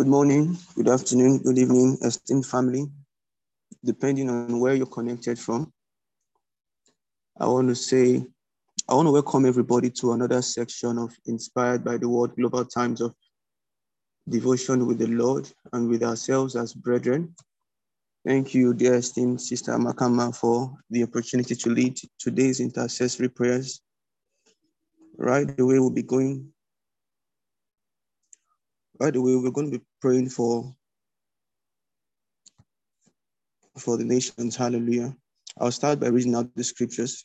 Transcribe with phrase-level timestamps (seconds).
[0.00, 2.86] Good morning, good afternoon, good evening, esteemed family,
[3.84, 5.70] depending on where you're connected from.
[7.38, 8.24] I want to say,
[8.88, 13.02] I want to welcome everybody to another section of Inspired by the Word Global Times
[13.02, 13.14] of
[14.26, 17.34] Devotion with the Lord and with ourselves as brethren.
[18.26, 23.82] Thank you, dear esteemed Sister Makama, for the opportunity to lead today's intercessory prayers.
[25.18, 26.54] Right away, we'll be going
[29.00, 30.76] By the way, we're going to be praying for
[33.78, 34.56] for the nations.
[34.56, 35.16] Hallelujah.
[35.58, 37.24] I'll start by reading out the scriptures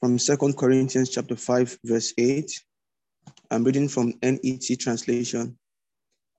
[0.00, 2.50] from Second Corinthians chapter 5, verse 8.
[3.50, 5.58] I'm reading from NET translation.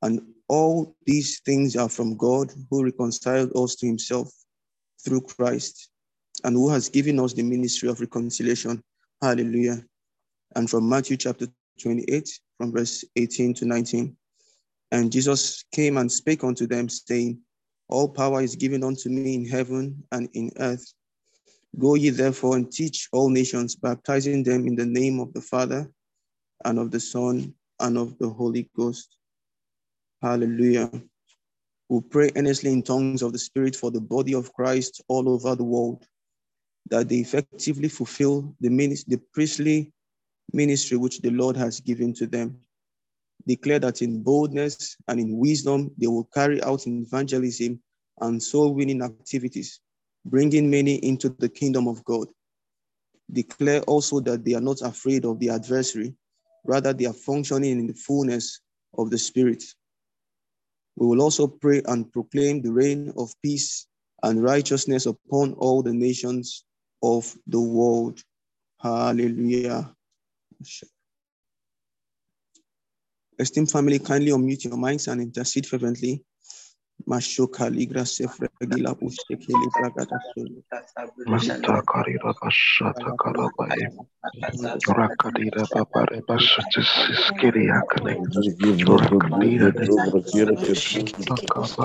[0.02, 4.34] And all these things are from God who reconciled us to himself
[5.06, 5.92] through Christ
[6.44, 8.82] and who has given us the ministry of reconciliation.
[9.22, 9.84] Hallelujah.
[10.56, 14.16] And from Matthew chapter 28, from verse 18 to 19.
[14.92, 17.40] And Jesus came and spake unto them, saying,
[17.90, 20.94] All power is given unto me in heaven and in earth.
[21.78, 25.92] Go ye therefore and teach all nations, baptizing them in the name of the Father
[26.66, 29.18] and of the Son and of the Holy Ghost.
[30.22, 30.90] Hallelujah.
[31.90, 35.56] We pray earnestly in tongues of the Spirit for the body of Christ all over
[35.56, 36.06] the world,
[36.90, 39.94] that they effectively fulfill the, ministry, the priestly
[40.54, 42.60] ministry which the Lord has given to them.
[43.46, 47.80] Declare that in boldness and in wisdom, they will carry out evangelism
[48.22, 49.80] and soul winning activities,
[50.26, 52.28] bringing many into the kingdom of God.
[53.32, 56.16] Declare also that they are not afraid of the adversary,
[56.66, 58.62] rather, they are functioning in the fullness
[58.98, 59.64] of the Spirit.
[60.96, 63.88] We will also pray and proclaim the reign of peace
[64.24, 66.66] and righteousness upon all the nations
[67.04, 68.22] of the world.
[68.80, 69.94] Hallelujah.
[73.40, 76.24] Esteemed family, kindly unmute your minds and intercede fervently
[77.08, 80.64] Mashoka ligra sefra gila ushekeli bragada solo.
[81.28, 83.88] Manta karira bashata karabaye.
[84.88, 88.16] Rakadira babare bashata siskiri yakane.
[88.88, 91.14] Rakadira mata kaba babane lekari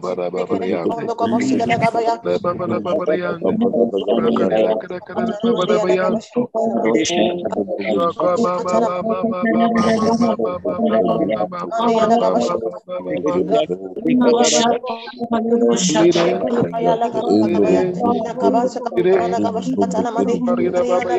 [0.00, 0.84] babara mandia ya.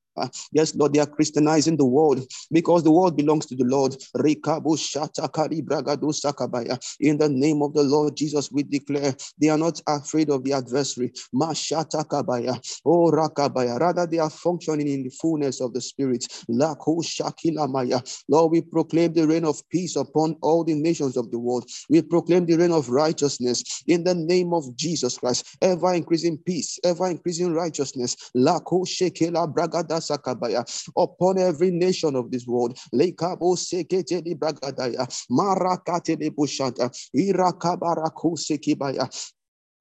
[0.51, 3.95] Yes, Lord, they are Christianizing the world because the world belongs to the Lord.
[6.99, 10.53] In the name of the Lord Jesus, we declare they are not afraid of the
[10.53, 11.13] adversary.
[12.85, 13.11] Oh.
[13.11, 16.25] Rather, they are functioning in the fullness of the Spirit.
[18.27, 21.69] Lord, we proclaim the reign of peace upon all the nations of the world.
[21.89, 25.57] We proclaim the reign of righteousness in the name of Jesus Christ.
[25.61, 28.15] Ever increasing peace, ever increasing righteousness
[30.01, 30.65] sakabaya
[30.97, 32.77] upon every nation of this world.
[32.93, 39.07] Lekabo sekete di bragadaya, marakate de bushanta, irakabaraku sekibaya.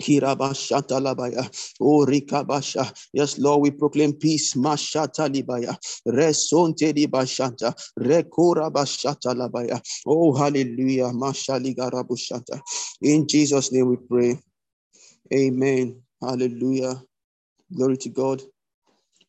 [0.03, 1.45] Kirabashata labaya.
[1.81, 2.93] Oh Rikabasha.
[3.13, 4.55] Yes, Lord, we proclaim peace.
[4.55, 5.77] Mashata libaya.
[6.09, 7.75] Resonte di bashanta.
[7.99, 9.81] Rekura bashata labaya.
[10.07, 11.13] Oh hallelujah.
[11.13, 12.61] Mashaligarabashata.
[13.03, 14.39] In Jesus' name we pray.
[15.35, 16.03] Amen.
[16.23, 17.03] Hallelujah.
[17.75, 18.43] Glory to God.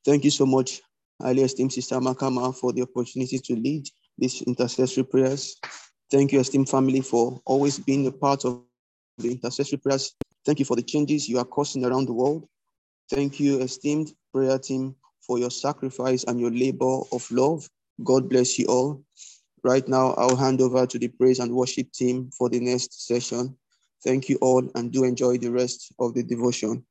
[0.04, 0.82] Thank you so much,
[1.22, 5.58] highly esteemed Sister Makama, for the opportunity to lead these intercessory prayers.
[6.10, 8.64] Thank you, esteemed family, for always being a part of
[9.18, 10.16] the intercessory prayers.
[10.46, 12.48] Thank you for the changes you are causing around the world.
[13.12, 17.70] Thank you, esteemed prayer team, for your sacrifice and your labor of love.
[18.04, 19.04] God bless you all.
[19.64, 23.56] Right now, I'll hand over to the praise and worship team for the next session.
[24.04, 26.84] Thank you all and do enjoy the rest of the devotion.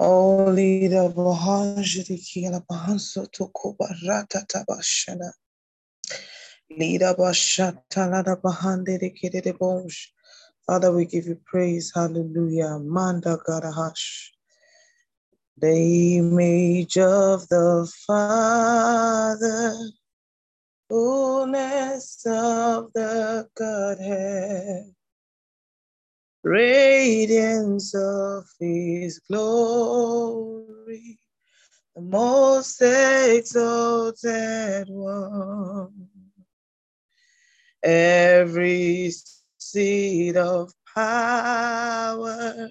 [0.00, 5.30] Holy the Bahanjiki Alabahanso Toko Barata Tabashana.
[6.70, 8.98] Lida Bashatala the Bahande
[9.42, 10.12] de Bosh.
[10.66, 11.92] Father, we give you praise.
[11.94, 12.78] Hallelujah.
[12.78, 14.28] Manda Garahash.
[15.58, 19.74] The image of the Father,
[20.88, 24.94] fullness of the Godhead,
[26.42, 31.18] radiance of His glory,
[31.94, 36.08] the most exalted one.
[37.82, 39.10] Every
[39.58, 42.68] seat of power.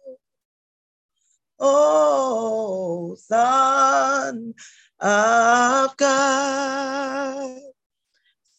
[1.59, 4.55] Oh, Son
[4.99, 7.64] of God.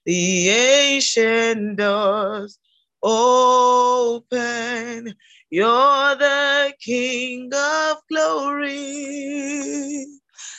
[0.04, 2.60] the ancient doors
[3.02, 5.14] open
[5.50, 10.06] you're the King of glory,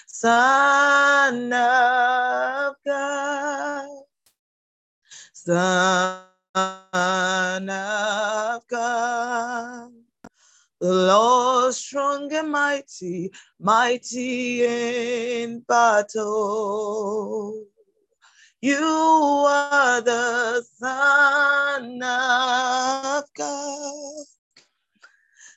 [0.05, 4.03] Son of God,
[5.33, 6.25] Son
[7.69, 9.91] of God.
[10.81, 14.65] The Lord strong and mighty, mighty
[15.43, 17.65] in battle.
[18.61, 24.25] You are the Son of God.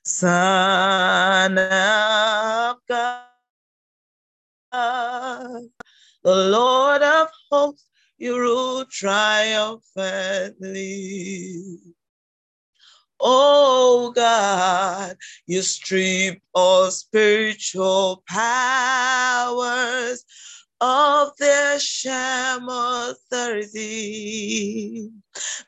[0.06, 3.22] Son of God,
[6.22, 7.86] the Lord of hosts,
[8.18, 11.78] you rule triumphantly.
[13.18, 20.22] Oh God, you strip all spiritual powers
[20.82, 24.28] of their sham authority,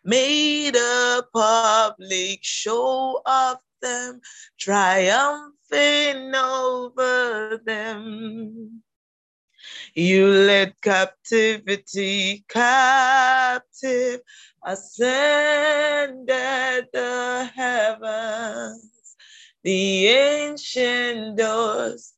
[0.04, 4.20] made a public show of them,
[4.58, 8.82] triumphing over them.
[9.94, 14.20] You led captivity captive,
[14.64, 16.26] ascended
[16.92, 19.16] the heavens,
[19.62, 22.15] the ancient doors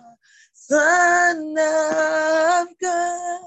[0.53, 3.41] Son of God,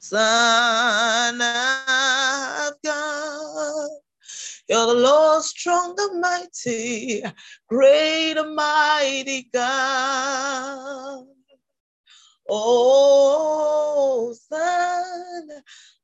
[0.00, 3.88] Son of God.
[4.68, 7.22] You're the Lord strong and mighty,
[7.68, 11.26] great and mighty God.
[12.52, 15.48] Oh, Son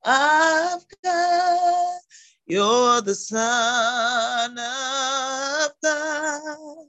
[0.05, 1.99] of God,
[2.47, 6.87] you're the Son of God,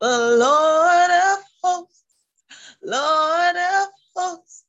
[0.00, 2.04] the Lord of hosts,
[2.82, 4.64] Lord of hosts,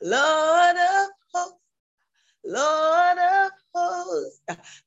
[0.00, 1.58] Lord of hosts,
[2.44, 3.50] Lord of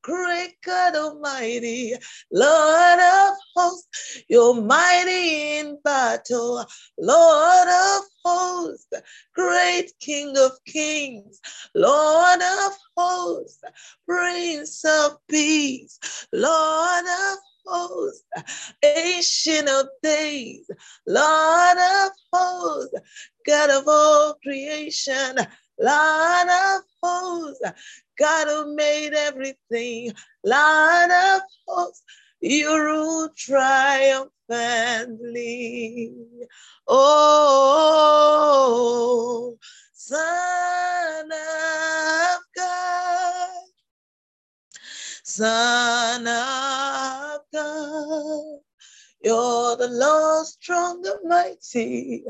[0.01, 1.93] great God Almighty,
[2.31, 6.65] Lord of hosts, you're mighty in battle,
[6.97, 8.87] Lord of hosts,
[9.33, 11.39] great King of kings,
[11.73, 13.63] Lord of hosts,
[14.07, 15.99] Prince of peace,
[16.31, 18.23] Lord of hosts,
[18.83, 20.69] Ancient of days,
[21.07, 22.99] Lord of hosts,
[23.45, 25.37] God of all creation,
[25.79, 27.61] Lord of hosts,
[28.17, 32.03] God who made everything, Lord of hosts,
[32.41, 36.13] you rule triumphantly.
[36.87, 37.57] Oh,
[39.93, 43.49] Son of God,
[45.23, 48.59] Son of God,
[49.21, 52.23] you're the Lord strong and mighty,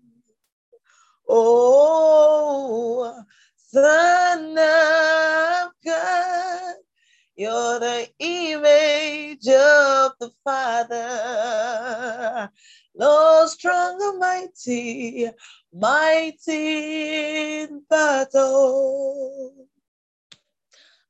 [1.28, 3.22] Oh,
[3.56, 5.17] Son of
[7.38, 10.90] you're the image of the Father.
[12.96, 15.30] Lord, strong and mighty,
[15.72, 19.67] mighty in battle.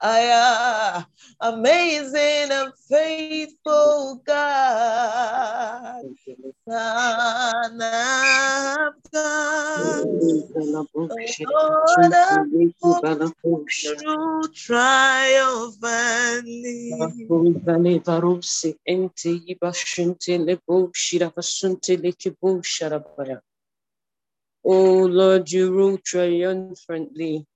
[0.01, 1.03] I, uh,
[1.41, 6.05] amazing and faithful God,
[6.69, 10.07] Son of God,
[11.41, 12.57] Lord of
[22.63, 23.41] sharabaya.
[24.65, 27.47] Oh Lord, you rule triumphantly.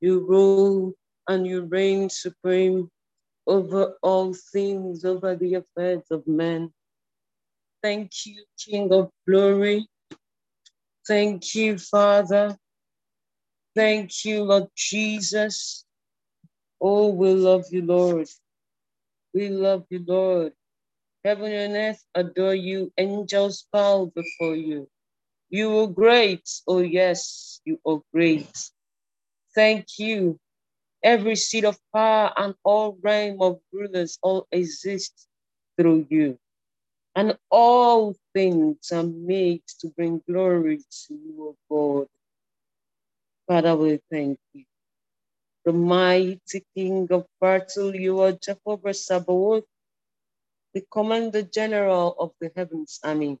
[0.00, 0.94] You rule
[1.28, 2.90] and you reign supreme
[3.46, 6.72] over all things, over the affairs of men.
[7.82, 9.86] Thank you, King of glory.
[11.06, 12.56] Thank you, Father.
[13.74, 15.84] Thank you, Lord Jesus.
[16.80, 18.28] Oh, we love you, Lord.
[19.34, 20.52] We love you, Lord.
[21.24, 22.92] Heaven and earth adore you.
[22.98, 24.88] Angels bow before you.
[25.50, 26.48] You are great.
[26.66, 28.50] Oh, yes, you are great.
[29.54, 30.38] Thank you.
[31.02, 35.28] Every seat of power and all realm of rulers all exist
[35.78, 36.38] through you.
[37.16, 42.08] And all things are made to bring glory to you, O God.
[43.48, 44.64] Father, we thank you.
[45.64, 49.64] The mighty King of battle, you are Jehovah Sabaoth,
[50.74, 53.38] the Commander General of the Heavens Army.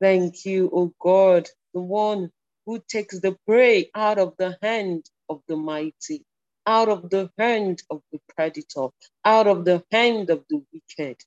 [0.00, 2.30] Thank you, O God, the one
[2.66, 6.24] who takes the prey out of the hand of the mighty,
[6.66, 8.88] out of the hand of the predator,
[9.24, 11.18] out of the hand of the wicked.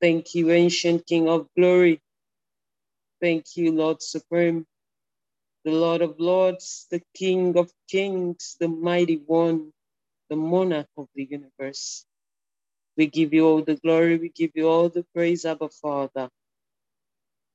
[0.00, 2.00] Thank you, ancient King of glory.
[3.22, 4.66] Thank you, Lord Supreme,
[5.64, 9.72] the Lord of lords, the King of kings, the mighty one,
[10.30, 12.06] the monarch of the universe.
[12.96, 16.28] We give you all the glory, we give you all the praise, Abba Father.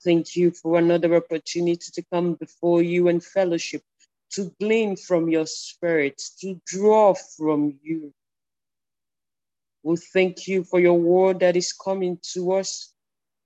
[0.03, 3.83] Thank you for another opportunity to come before you and fellowship,
[4.33, 8.13] to glean from your spirit, to draw from you.
[9.83, 12.93] We thank you for your word that is coming to us.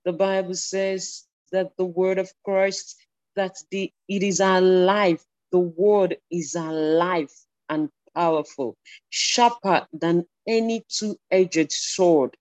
[0.04, 2.96] The Bible says that the word of Christ,
[3.36, 5.24] that the it is our life.
[5.52, 7.32] The word is alive
[7.68, 8.76] and powerful,
[9.10, 12.36] sharper than any two-edged sword.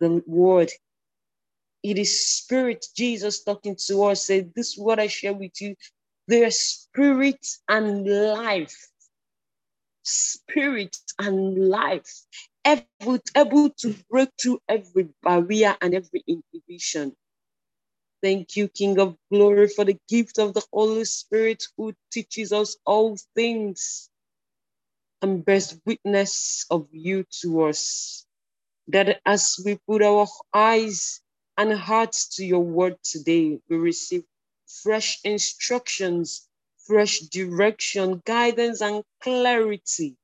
[0.00, 0.70] The word
[1.82, 5.74] it is spirit jesus talking to us said this is what i share with you
[6.32, 8.88] their spirit and life.
[10.02, 12.22] Spirit and life.
[12.66, 17.14] Able, able to break through every barrier and every inhibition.
[18.22, 22.76] Thank you king of glory for the gift of the holy spirit who teaches us
[22.86, 24.08] all things
[25.22, 28.26] and bears witness of you to us.
[28.88, 31.20] That as we put our eyes
[31.58, 33.58] and hearts to your word today.
[33.68, 34.24] We receive
[34.84, 36.48] fresh instructions,
[36.86, 40.16] fresh direction, guidance, and clarity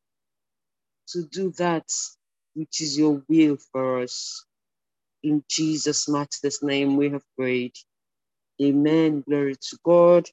[1.09, 1.91] to do that
[2.55, 4.45] which is your will for us.
[5.23, 7.75] In Jesus' matchless name, we have prayed.
[8.63, 9.23] Amen.
[9.29, 10.29] Glory to God.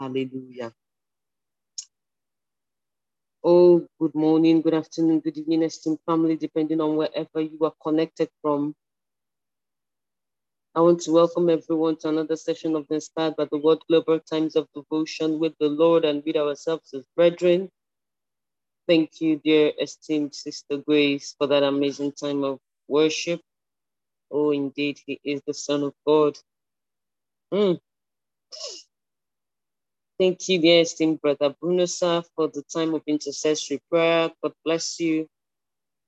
[0.00, 0.72] Hallelujah.
[3.44, 8.28] Oh, good morning, good afternoon, good evening, esteemed family, depending on wherever you are connected
[8.42, 8.74] from.
[10.74, 14.56] I want to welcome everyone to another session of Inspired by the Word Global Times
[14.56, 17.70] of Devotion with the Lord and with ourselves as brethren.
[18.88, 23.40] Thank you, dear esteemed Sister Grace, for that amazing time of worship.
[24.30, 26.38] Oh, indeed, He is the Son of God.
[27.54, 27.80] Mm.
[30.18, 34.30] Thank you, dear esteemed Brother Bruno, sir, for the time of intercessory prayer.
[34.42, 35.28] God bless you.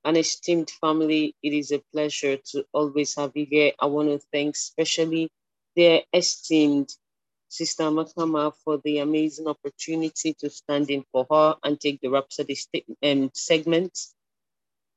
[0.05, 3.73] An esteemed family, it is a pleasure to always have you here.
[3.79, 5.29] I want to thank especially
[5.75, 6.95] their esteemed
[7.49, 12.57] Sister Makama for the amazing opportunity to stand in for her and take the Rhapsody
[13.03, 13.97] um, segment.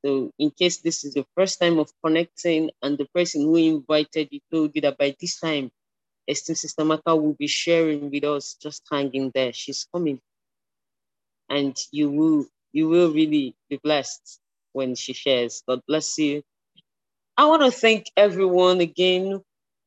[0.05, 4.29] So, in case this is the first time of connecting and the person who invited
[4.33, 5.71] you told you that by this time,
[6.29, 9.53] esteemed Sister Maka will be sharing with us, just hanging there.
[9.53, 10.21] She's coming.
[11.51, 14.40] And you will you will really be blessed
[14.77, 15.62] when she shares.
[15.67, 16.43] God bless you.
[17.39, 19.41] I want to thank everyone again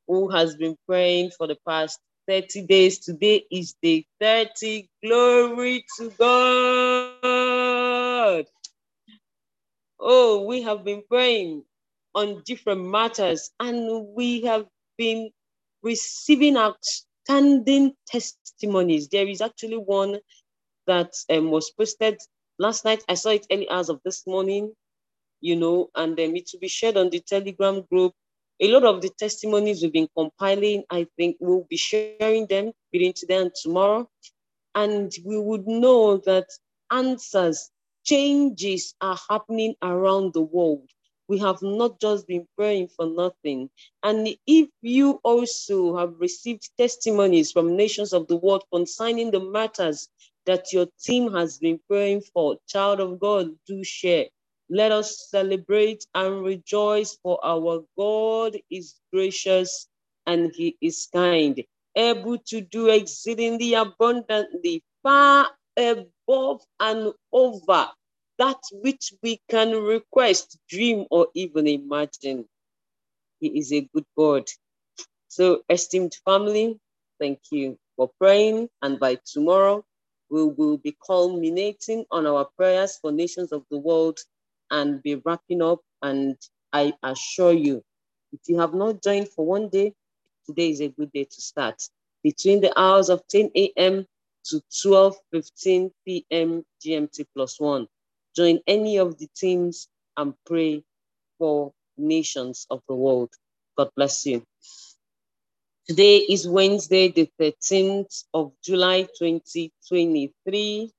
[0.08, 2.99] who has been praying for the past 30 days.
[2.99, 4.89] Today is day 30.
[5.06, 7.25] Glory to God.
[9.99, 11.63] Oh, we have been praying
[12.15, 14.65] on different matters and we have
[14.97, 15.30] been
[15.84, 19.08] receiving outstanding testimonies.
[19.08, 20.19] There is actually one
[20.88, 22.19] that um, was posted
[22.58, 23.04] last night.
[23.08, 24.73] I saw it early hours of this morning
[25.41, 28.13] you know, and um, it will be shared on the Telegram group.
[28.62, 33.13] A lot of the testimonies we've been compiling, I think we'll be sharing them between
[33.13, 34.10] today and tomorrow.
[34.75, 36.47] And we would know that
[36.91, 37.71] answers,
[38.04, 40.89] changes are happening around the world.
[41.28, 43.69] We have not just been praying for nothing.
[44.04, 50.10] And if you also have received testimonies from nations of the world concerning the matters
[50.45, 54.25] that your team has been praying for, child of God, do share
[54.69, 59.88] let us celebrate and rejoice, for our God is gracious
[60.27, 61.63] and he is kind,
[61.95, 67.88] able to do exceedingly abundantly, far above and over
[68.38, 72.45] that which we can request, dream, or even imagine.
[73.39, 74.45] He is a good God.
[75.27, 76.79] So, esteemed family,
[77.19, 78.69] thank you for praying.
[78.82, 79.84] And by tomorrow,
[80.29, 84.19] we will be culminating on our prayers for nations of the world
[84.71, 85.82] and be wrapping up.
[86.01, 86.38] And
[86.73, 87.84] I assure you,
[88.34, 89.93] if you have not joined for one day,
[90.47, 91.82] today is a good day to start.
[92.23, 94.05] Between the hours of 10 a.m.
[94.45, 96.65] to 12:15 p.m.
[96.86, 97.88] GMT plus one,
[98.36, 100.84] join any of the teams and pray
[101.39, 103.29] for nations of the world.
[103.77, 104.43] God bless you.
[105.88, 110.91] Today is Wednesday, the 13th of July, 2023.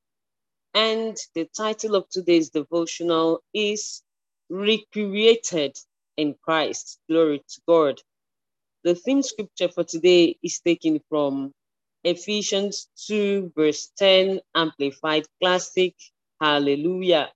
[0.74, 4.02] And the title of today's devotional is
[4.50, 5.76] Recreated
[6.16, 6.98] in Christ.
[7.09, 8.00] Glory to God.
[8.85, 11.52] The theme scripture for today is taken from
[12.04, 15.94] Ephesians 2, verse 10, Amplified Classic.
[16.40, 17.30] Hallelujah.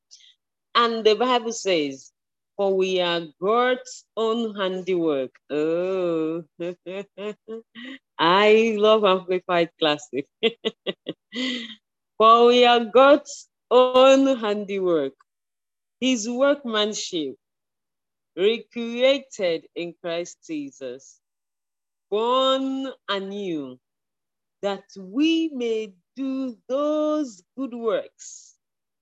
[0.74, 2.12] And the Bible says,
[2.56, 5.32] for we are God's own handiwork.
[5.50, 6.44] Oh,
[8.18, 10.26] I love Amplified Classic.
[12.18, 15.14] for we are God's own handiwork,
[16.00, 17.36] his workmanship,
[18.36, 21.20] recreated in Christ Jesus,
[22.10, 23.78] born anew,
[24.62, 28.54] that we may do those good works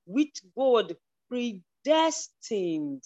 [0.06, 0.96] which God
[1.28, 3.02] predestined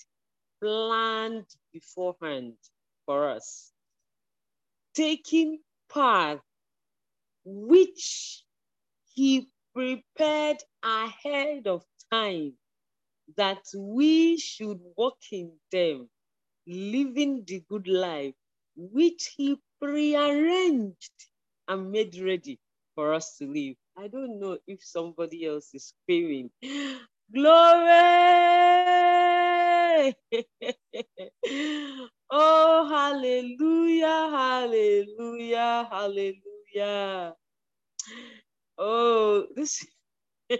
[0.62, 2.54] planned beforehand
[3.06, 3.72] for us,
[4.94, 5.60] taking
[5.92, 6.40] path
[7.44, 8.42] which
[9.14, 12.54] he prepared ahead of time
[13.36, 16.08] that we should walk in them,
[16.66, 18.34] living the good life
[18.76, 21.12] which he prearranged
[21.68, 22.58] and made ready
[22.94, 23.76] for us to live.
[23.98, 26.50] I don't know if somebody else is screaming,
[27.34, 27.94] Glory!
[32.30, 37.34] oh, hallelujah, hallelujah, hallelujah.
[38.78, 39.86] Oh, this.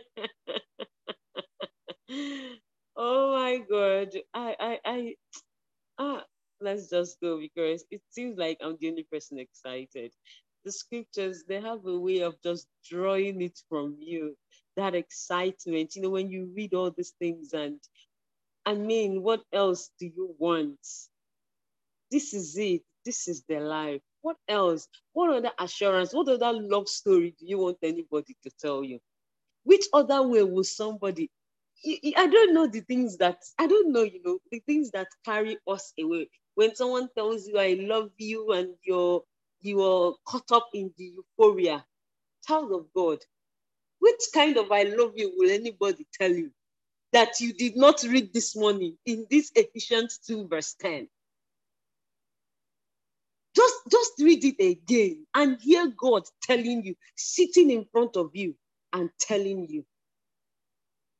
[2.96, 4.08] oh my God.
[4.34, 5.14] I, I, I,
[5.98, 6.24] ah,
[6.60, 10.12] let's just go because it seems like I'm the only person excited.
[10.64, 14.36] The scriptures, they have a way of just drawing it from you
[14.76, 15.96] that excitement.
[15.96, 17.80] You know, when you read all these things, and
[18.66, 20.78] I mean, what else do you want?
[22.10, 22.82] This is it.
[23.04, 24.02] This is the life.
[24.26, 24.88] What else?
[25.12, 26.12] What other assurance?
[26.12, 28.98] What other love story do you want anybody to tell you?
[29.62, 31.30] Which other way will somebody?
[32.16, 35.58] I don't know the things that I don't know, you know, the things that carry
[35.68, 36.28] us away.
[36.56, 39.22] When someone tells you, I love you, and you're
[39.60, 41.84] you're caught up in the euphoria,
[42.48, 43.20] child of God,
[44.00, 46.50] which kind of I love you will anybody tell you
[47.12, 51.08] that you did not read this morning in this Ephesians 2, verse 10?
[53.56, 58.56] Just, just read it again and hear God telling you, sitting in front of you
[58.92, 59.84] and telling you,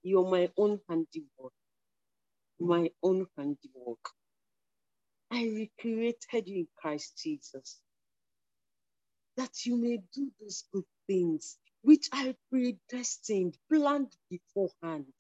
[0.05, 1.53] You're my own handiwork.
[2.61, 4.11] My own handiwork.
[5.33, 7.81] I recreated you in Christ Jesus
[9.37, 15.13] that you may do those good things which I predestined, planned beforehand.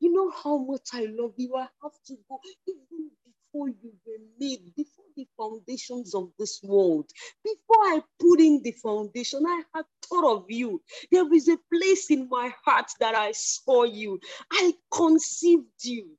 [0.00, 1.56] You know how much I love you.
[1.56, 3.10] I have to go even
[3.52, 7.10] before you were made, before the foundations of this world,
[7.44, 10.80] before I put in the foundation, I had thought of you.
[11.10, 14.20] There is a place in my heart that I saw you.
[14.52, 16.16] I conceived you.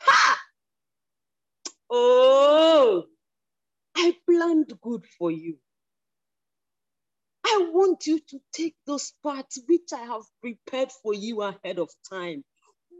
[0.00, 0.38] Ha!
[1.90, 3.04] Oh,
[3.96, 5.56] I planned good for you.
[7.44, 11.90] I want you to take those parts which I have prepared for you ahead of
[12.08, 12.44] time.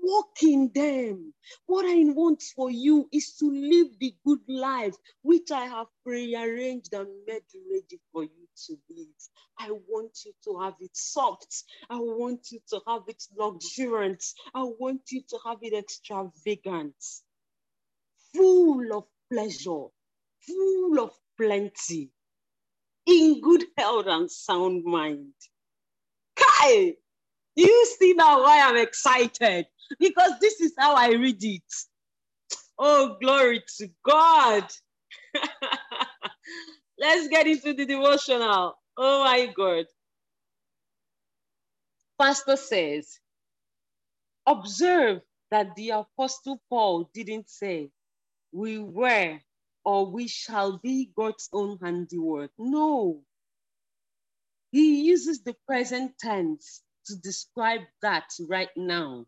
[0.03, 1.35] Walk in them.
[1.67, 6.95] What I want for you is to live the good life which I have prearranged
[6.95, 9.09] and made ready for you to live.
[9.59, 11.65] I want you to have it soft.
[11.91, 14.25] I want you to have it luxuriant.
[14.55, 16.97] I want you to have it extravagant,
[18.35, 19.87] full of pleasure,
[20.47, 22.11] full of plenty
[23.07, 25.33] in good health and sound mind.
[26.37, 26.95] Kai,
[27.57, 29.67] you see now why I'm excited?
[30.01, 31.63] Because this is how I read it.
[32.79, 34.65] Oh, glory to God.
[37.01, 38.75] Let's get into the devotional.
[38.97, 39.87] Oh my God.
[42.21, 43.19] Pastor says,
[44.47, 47.91] observe that the Apostle Paul didn't say,
[48.53, 49.39] we were
[49.85, 52.51] or we shall be God's own handiwork.
[52.59, 53.23] No.
[54.73, 59.27] He uses the present tense to describe that right now.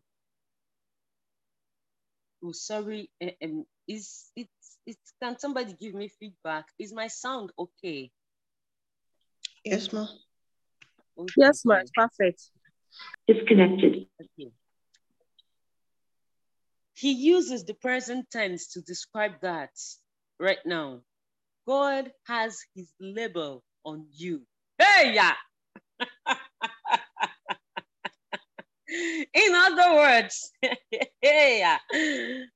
[2.43, 3.09] Oh, sorry.
[3.43, 4.47] Um, is it?
[4.85, 6.65] It can somebody give me feedback?
[6.79, 8.09] Is my sound okay?
[9.63, 10.07] Yes, ma.
[11.17, 11.75] Okay, Yes, ma.
[11.75, 11.81] fine.
[11.83, 12.41] It's perfect.
[13.27, 14.07] Disconnected.
[14.19, 14.51] Okay.
[16.95, 19.71] He uses the present tense to describe that
[20.39, 21.01] right now.
[21.67, 24.41] God has his label on you.
[24.79, 25.35] Hey, yeah.
[29.33, 30.51] In other words,
[31.23, 31.77] yeah.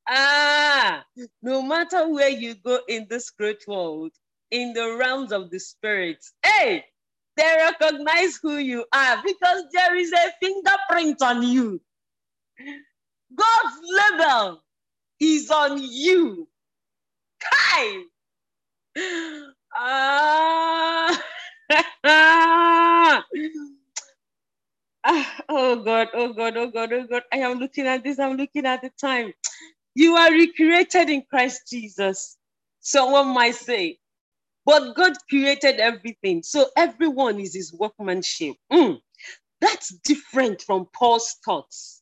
[0.09, 1.05] ah,
[1.41, 4.11] no matter where you go in this great world,
[4.51, 6.83] in the realms of the spirit, hey,
[7.37, 11.81] they recognize who you are because there is a fingerprint on you.
[13.35, 14.63] God's label
[15.21, 16.49] is on you.
[17.41, 18.03] Kai!
[19.77, 21.21] Ah.
[25.49, 27.23] Oh God, oh God, oh God, oh God.
[27.33, 29.33] I am looking at this, I'm looking at the time.
[29.95, 32.37] You are recreated in Christ Jesus.
[32.81, 33.99] Someone might say,
[34.65, 36.43] but God created everything.
[36.43, 38.55] So everyone is his workmanship.
[38.71, 38.99] Mm.
[39.61, 42.01] That's different from Paul's thoughts.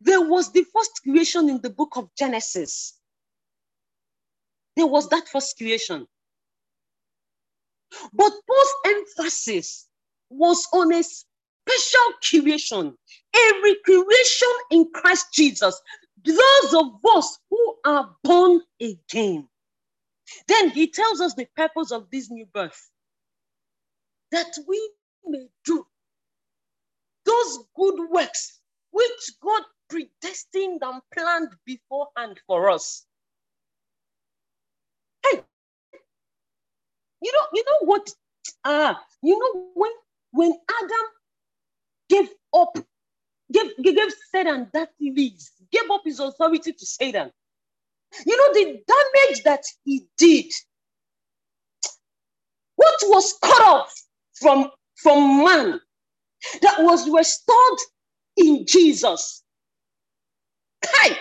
[0.00, 2.98] There was the first creation in the book of Genesis.
[4.76, 6.06] There was that first creation.
[8.12, 9.88] But Paul's emphasis
[10.32, 12.96] was on a special creation,
[13.36, 15.80] a recreation in Christ Jesus.
[16.24, 19.48] Those of us who are born again.
[20.48, 22.90] Then he tells us the purpose of this new birth
[24.30, 24.92] that we
[25.26, 25.86] may do
[27.24, 28.60] those good works
[28.90, 33.04] which God predestined and planned beforehand for us.
[35.24, 35.42] Hey,
[37.20, 38.10] you know, you know what?
[38.64, 39.92] Ah, you know when
[40.32, 41.06] when Adam
[42.10, 42.78] gave up,
[43.52, 47.30] gave, gave Satan that lease, gave up his authority to Satan.
[48.26, 50.46] You know the damage that he did.
[52.76, 53.94] What was cut off
[54.34, 55.80] from, from man
[56.62, 57.78] that was restored
[58.36, 59.42] in Jesus.
[60.84, 61.18] Kai!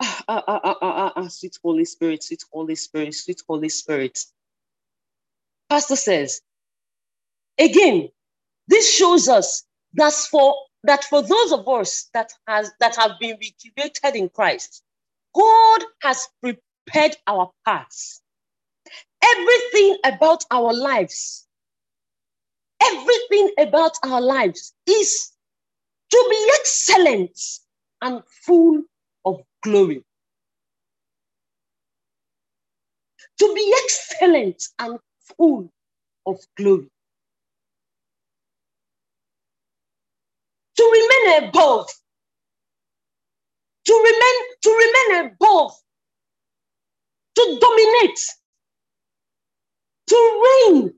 [0.00, 4.18] Ah, ah, ah, ah, ah, ah, sweet Holy Spirit, sweet Holy Spirit, sweet Holy Spirit.
[5.70, 6.40] Pastor says,
[7.58, 8.08] again,
[8.68, 10.54] this shows us that for
[10.84, 14.82] that for those of us that has that have been recreated in Christ,
[15.34, 18.22] God has prepared our paths.
[19.24, 21.46] Everything about our lives,
[22.82, 25.32] everything about our lives is
[26.10, 27.40] to be excellent
[28.02, 28.82] and full
[29.24, 30.04] of glory.
[33.40, 34.98] To be excellent and
[35.36, 35.70] full
[36.26, 36.88] of glory.
[40.78, 41.88] To remain above.
[43.86, 45.72] To remain, to remain above.
[47.36, 48.20] To dominate.
[50.08, 50.94] To reign.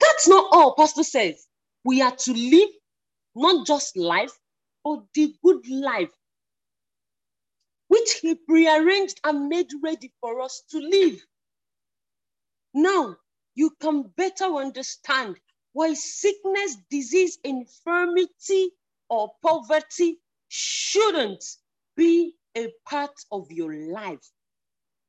[0.00, 1.46] That's not all, Pastor says.
[1.84, 2.70] We are to live
[3.36, 4.32] not just life,
[4.84, 6.10] but the good life
[7.88, 11.20] which he prearranged and made ready for us to live.
[12.74, 13.16] Now,
[13.54, 15.36] you can better understand
[15.72, 18.70] why sickness, disease, infirmity,
[19.08, 21.44] or poverty shouldn't
[21.96, 24.30] be a part of your life.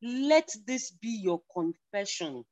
[0.01, 2.45] Let this be your confession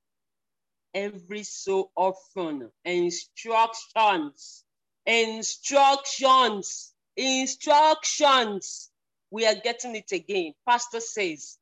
[0.93, 2.71] every so often.
[2.86, 4.63] Instructions,
[5.05, 8.91] instructions, instructions
[9.32, 10.53] we are getting it again.
[10.67, 11.57] Pastor says,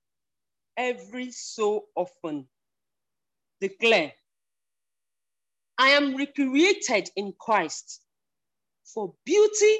[0.77, 2.47] every so often
[3.61, 4.13] declare,
[5.77, 8.01] I am recreated in Christ
[8.85, 9.77] for beauty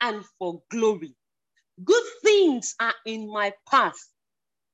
[0.00, 1.14] and for glory.
[1.84, 3.96] Good things are in my path,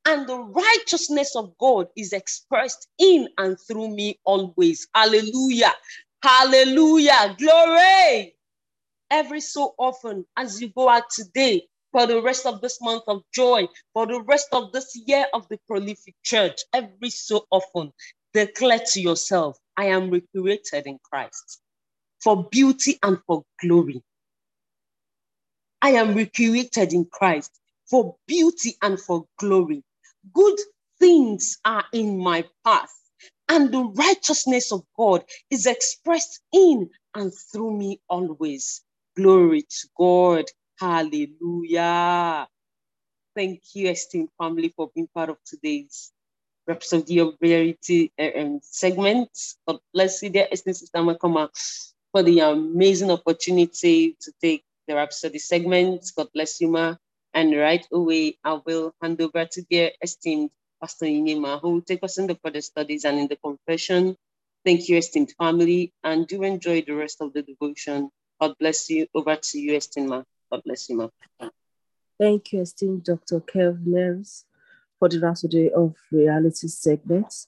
[0.06, 4.88] and the righteousness of God is expressed in and through me always.
[4.94, 5.72] Hallelujah.
[6.22, 7.36] Hallelujah.
[7.38, 8.34] Glory.
[9.10, 13.22] Every so often, as you go out today, for the rest of this month of
[13.34, 17.92] joy, for the rest of this year of the prolific church, every so often
[18.34, 21.60] declare to yourself, I am recreated in Christ
[22.22, 24.02] for beauty and for glory.
[25.82, 27.52] I am recreated in Christ
[27.88, 29.84] for beauty and for glory.
[30.34, 30.58] Good
[31.00, 32.92] things are in my path,
[33.48, 38.82] and the righteousness of God is expressed in and through me always.
[39.16, 40.46] Glory to God.
[40.80, 42.48] Hallelujah.
[43.36, 46.12] Thank you, esteemed family, for being part of today's
[46.66, 49.30] Rhapsody of Reality uh, um, segment.
[49.68, 51.50] God bless you, dear Esteemed Sister Makoma,
[52.12, 56.06] for the amazing opportunity to take the Rhapsody segment.
[56.16, 56.96] God bless you, Ma.
[57.34, 60.50] And right away, I will hand over to dear esteemed
[60.80, 64.16] Pastor Inima, who will take us in the further studies and in the confession.
[64.64, 68.10] Thank you, esteemed family, and do enjoy the rest of the devotion.
[68.40, 69.06] God bless you.
[69.14, 70.22] Over to you, esteemed Ma.
[70.50, 71.08] God bless you, Ma.
[72.18, 73.40] Thank you, esteemed Dr.
[73.40, 74.24] Kelvin
[74.98, 77.46] for the Rhapsody of Reality segment.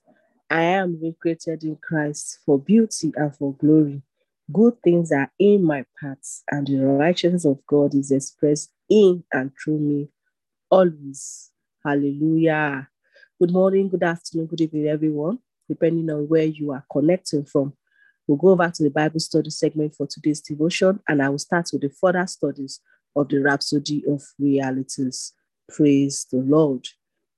[0.49, 4.03] I am recreated in Christ for beauty and for glory.
[4.53, 9.51] Good things are in my paths, and the righteousness of God is expressed in and
[9.57, 10.09] through me
[10.71, 11.51] always.
[11.85, 12.89] Hallelujah.
[13.41, 15.39] Good morning, good afternoon, good evening, everyone,
[15.69, 17.73] depending on where you are connecting from.
[18.33, 21.69] We'll go over to the Bible study segment for today's devotion, and I will start
[21.71, 22.81] with the further studies
[23.15, 25.35] of the Rhapsody of Realities.
[25.69, 26.89] Praise the Lord.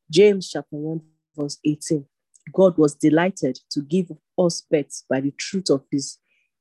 [0.09, 1.01] James chapter 1,
[1.37, 2.07] verse 18.
[2.53, 6.19] God was delighted to give us birth by the truth of his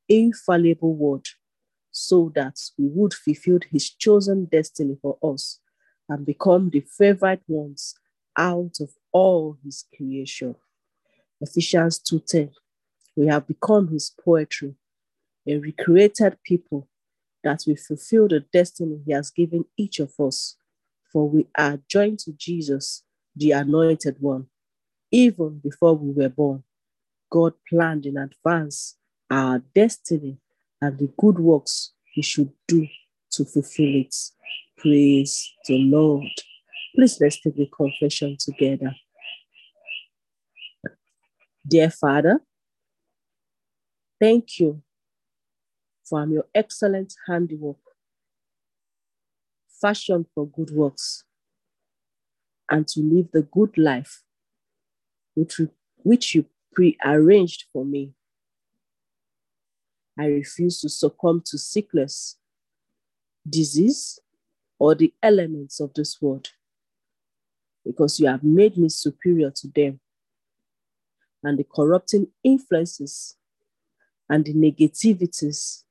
[0.10, 1.28] infallible word,
[1.92, 5.60] so that we would fulfill his chosen destiny for us
[6.10, 7.94] and become the favorite ones
[8.36, 10.56] out of all his creation.
[11.40, 12.50] Ephesians 2:10.
[13.16, 14.76] We have become his poetry,
[15.47, 16.88] a recreated people
[17.43, 20.55] that we fulfill the destiny he has given each of us.
[21.11, 23.03] For we are joined to Jesus,
[23.36, 24.47] the anointed one.
[25.11, 26.64] Even before we were born,
[27.30, 28.97] God planned in advance
[29.30, 30.38] our destiny
[30.82, 32.88] and the good works we should do
[33.32, 34.16] to fulfill it.
[34.78, 36.28] Praise the Lord.
[36.95, 38.95] Please let's take the confession together.
[41.68, 42.41] Dear Father,
[44.24, 44.82] thank you
[46.05, 47.84] for um, your excellent handiwork,
[49.82, 51.26] fashioned for good works,
[52.71, 54.24] and to live the good life
[55.34, 55.59] which,
[55.97, 58.13] which you prearranged for me.
[60.17, 62.38] I refuse to succumb to sickness,
[63.49, 64.19] disease,
[64.80, 66.51] or the elements of this world
[67.86, 69.99] because you have made me superior to them
[71.43, 73.36] and the corrupting influences
[74.30, 75.84] and the negativities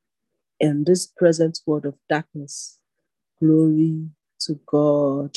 [0.59, 2.79] in this present world of darkness.
[3.41, 4.09] Glory
[4.41, 5.37] to God.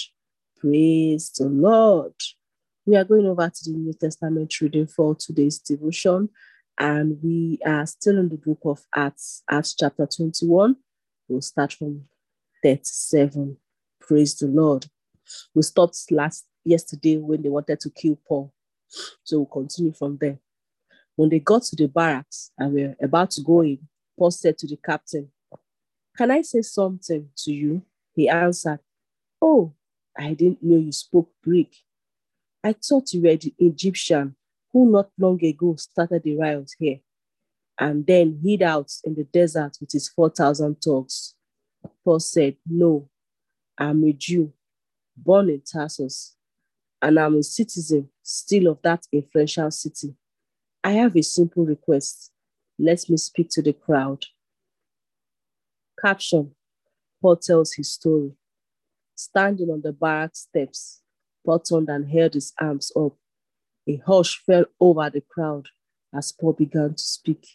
[0.57, 2.13] Praise the Lord.
[2.85, 6.29] We are going over to the New Testament reading for today's devotion,
[6.77, 10.75] and we are still in the book of Acts, Acts chapter 21.
[11.27, 12.03] We'll start from
[12.63, 13.57] 37.
[13.99, 14.85] Praise the Lord.
[15.55, 18.53] We stopped last yesterday when they wanted to kill Paul.
[19.23, 20.39] So we'll continue from there.
[21.15, 23.79] When they got to the barracks and were about to go in,
[24.17, 25.31] Paul said to the captain,
[26.17, 27.81] Can I say something to you?
[28.13, 28.79] He answered,
[29.41, 29.73] Oh,
[30.17, 31.83] I didn't know you spoke Greek.
[32.63, 34.35] I thought you were the Egyptian
[34.71, 36.99] who not long ago started the riot here
[37.79, 41.35] and then hid out in the desert with his 4,000 thugs.
[42.03, 43.09] Paul said, No,
[43.77, 44.53] I'm a Jew,
[45.15, 46.35] born in Tarsus,
[47.01, 50.15] and I'm a citizen still of that influential city.
[50.85, 52.29] I have a simple request.
[52.77, 54.23] Let me speak to the crowd.
[55.99, 56.53] Caption
[57.19, 58.33] Paul tells his story.
[59.15, 61.01] Standing on the barrack steps,
[61.43, 63.13] Paul turned and held his arms up.
[63.87, 65.69] A hush fell over the crowd
[66.13, 67.47] as Paul began to speak.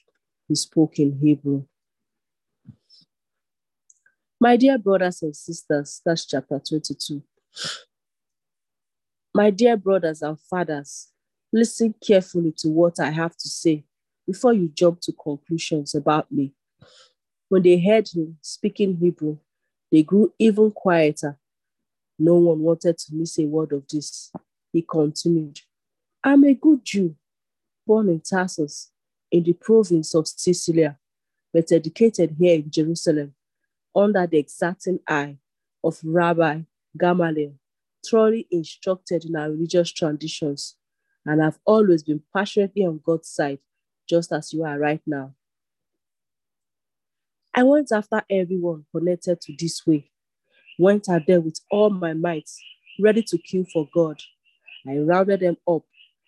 [0.48, 1.66] He spoke in Hebrew.
[4.40, 7.22] My dear brothers and sisters, that's chapter 22.
[9.32, 11.12] My dear brothers and fathers,
[11.52, 13.84] listen carefully to what I have to say
[14.26, 16.52] before you jump to conclusions about me.
[17.48, 19.38] When they heard him speaking Hebrew,
[19.90, 21.38] they grew even quieter.
[22.18, 24.30] No one wanted to miss a word of this.
[24.72, 25.60] He continued,
[26.22, 27.16] I'm a good Jew,
[27.86, 28.92] born in Tarsus,
[29.32, 30.98] in the province of Cilicia,
[31.52, 33.34] but educated here in Jerusalem
[33.96, 35.38] under the exacting eye
[35.82, 36.62] of Rabbi
[36.96, 37.54] Gamaliel,
[38.08, 40.76] thoroughly instructed in our religious traditions,
[41.26, 43.58] and I have always been passionately on God's side,
[44.08, 45.34] just as you are right now.
[47.54, 50.10] I went after everyone connected to this way,
[50.78, 52.48] went out there with all my might,
[53.00, 54.20] ready to kill for God.
[54.88, 55.82] I rounded them up,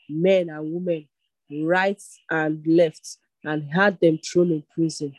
[0.09, 1.09] men and women,
[1.65, 5.15] right and left, and had them thrown in prison.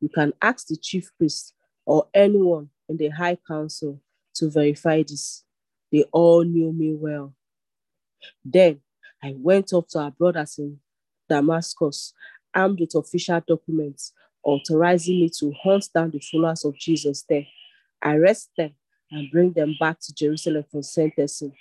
[0.00, 1.54] You can ask the chief priest
[1.84, 4.00] or anyone in the high council
[4.34, 5.44] to verify this.
[5.90, 7.34] They all knew me well.
[8.44, 8.80] Then
[9.26, 10.78] I went up to our brothers in
[11.28, 12.12] Damascus,
[12.54, 14.12] armed with official documents
[14.44, 17.44] authorizing me to hunt down the followers of Jesus there,
[18.04, 18.70] arrest them,
[19.10, 21.52] and bring them back to Jerusalem for sentencing.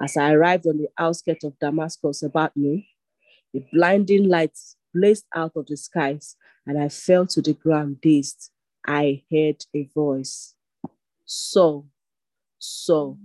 [0.00, 2.84] As I arrived on the outskirts of Damascus about noon,
[3.56, 4.56] a blinding light
[4.94, 6.36] blazed out of the skies,
[6.66, 8.50] and I fell to the ground dazed.
[8.86, 10.54] I heard a voice.
[11.24, 11.88] So,
[12.58, 13.18] so,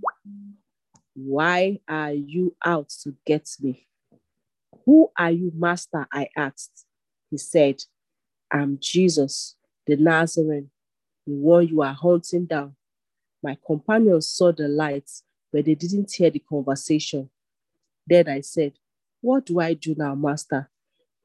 [1.16, 3.88] why are you out to get me?
[4.86, 6.07] Who are you, Master?
[6.12, 6.86] I asked.
[7.30, 7.82] He said,
[8.51, 9.55] I'm Jesus,
[9.86, 10.70] the Nazarene,
[11.26, 12.76] the one you are hunting down.
[13.43, 17.30] My companions saw the lights, but they didn't hear the conversation.
[18.05, 18.74] Then I said,
[19.22, 20.70] What do I do now, Master?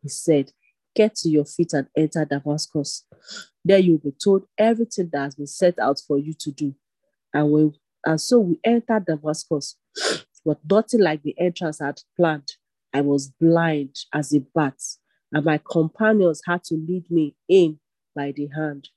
[0.03, 0.53] He said,
[0.95, 3.05] Get to your feet and enter Damascus.
[3.64, 6.74] There you'll be told everything that has been set out for you to do.
[7.34, 7.72] And, we,
[8.07, 9.76] and so we entered Damascus,
[10.44, 12.52] but nothing like the entrance I had planned.
[12.94, 14.80] I was blind as a bat,
[15.32, 17.80] and my companions had to lead me in
[18.14, 18.88] by the hand.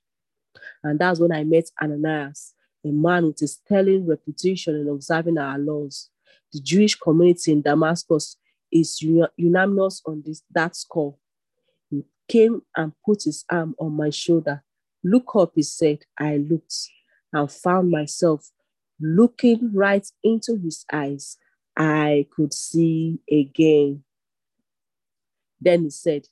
[0.84, 2.54] And that's when I met Ananias,
[2.84, 6.08] a man with a sterling reputation in observing our laws.
[6.52, 8.36] The Jewish community in Damascus
[8.72, 9.02] is
[9.36, 11.16] unanimous on this, that score.
[11.90, 14.62] He came and put his arm on my shoulder.
[15.02, 16.04] Look up, he said.
[16.16, 16.74] I looked
[17.32, 18.50] and found myself
[19.00, 21.36] looking right into his eyes.
[21.76, 24.04] I could see again.
[25.60, 26.26] Then he said,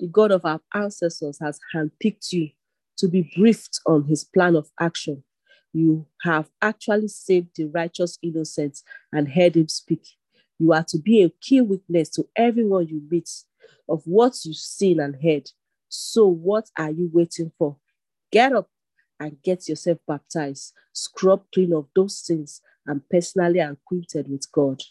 [0.00, 2.50] The God of our ancestors has handpicked you
[2.98, 5.24] to be briefed on his plan of action.
[5.72, 8.80] You have actually saved the righteous innocent
[9.12, 10.06] and heard him speak.
[10.58, 13.30] You are to be a key witness to everyone you meet
[13.88, 15.50] of what you've seen and heard.
[15.88, 17.76] So, what are you waiting for?
[18.30, 18.68] Get up
[19.22, 24.82] and get yourself baptized, scrub clean of those sins, and personally acquainted with God.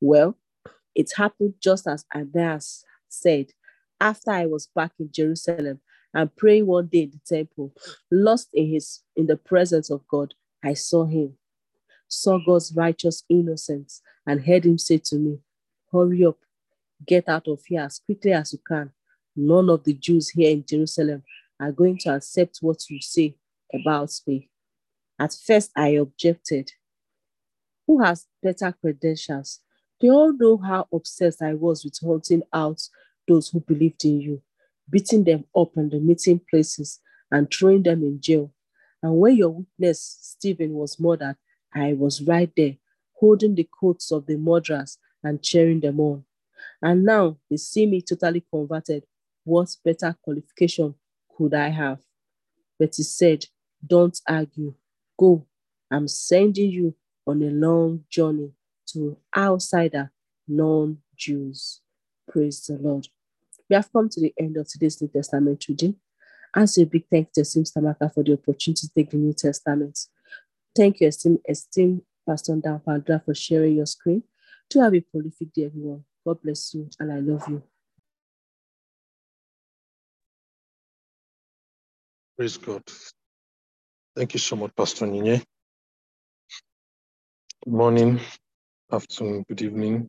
[0.00, 0.38] Well,
[0.94, 3.48] it happened just as Ananias said
[4.00, 5.80] after I was back in Jerusalem
[6.14, 7.74] and praying one day in the temple,
[8.12, 10.34] lost in his in the presence of God,
[10.64, 11.36] I saw him,
[12.06, 15.40] saw God's righteous innocence, and heard him say to me,
[15.90, 16.38] Hurry up,
[17.04, 18.92] get out of here as quickly as you can.
[19.34, 21.24] None of the Jews here in Jerusalem
[21.60, 23.34] are going to accept what you say
[23.72, 24.50] about me.
[25.18, 26.72] At first, I objected.
[27.86, 29.60] Who has better credentials?
[30.00, 32.80] They all know how obsessed I was with hunting out
[33.26, 34.42] those who believed in you
[34.90, 37.00] beating them up in the meeting places
[37.30, 38.52] and throwing them in jail.
[39.02, 41.36] And when your witness, Stephen, was murdered,
[41.74, 42.76] I was right there,
[43.14, 46.24] holding the coats of the murderers and cheering them on.
[46.82, 49.04] And now they see me totally converted.
[49.44, 50.94] What better qualification
[51.36, 52.00] could I have?
[52.78, 53.46] He said,
[53.86, 54.74] Don't argue.
[55.18, 55.46] Go.
[55.90, 56.94] I'm sending you
[57.26, 58.52] on a long journey
[58.92, 60.10] to outsider
[60.46, 61.80] non Jews.
[62.28, 63.08] Praise the Lord.
[63.68, 65.96] We have come to the end of today's New Testament reading.
[66.54, 69.34] As a big thank you to Esteem Stamaka for the opportunity to take the New
[69.34, 69.98] Testament.
[70.74, 74.22] Thank you, esteemed, esteemed Pastor Dan Pandra, for sharing your screen.
[74.70, 76.04] To have a prolific day, everyone.
[76.26, 77.62] God bless you, and I love you.
[82.36, 82.82] Praise God.
[84.18, 85.24] Thank you so much, Pastor Nine.
[87.64, 88.20] Good morning,
[88.92, 90.08] afternoon, good evening.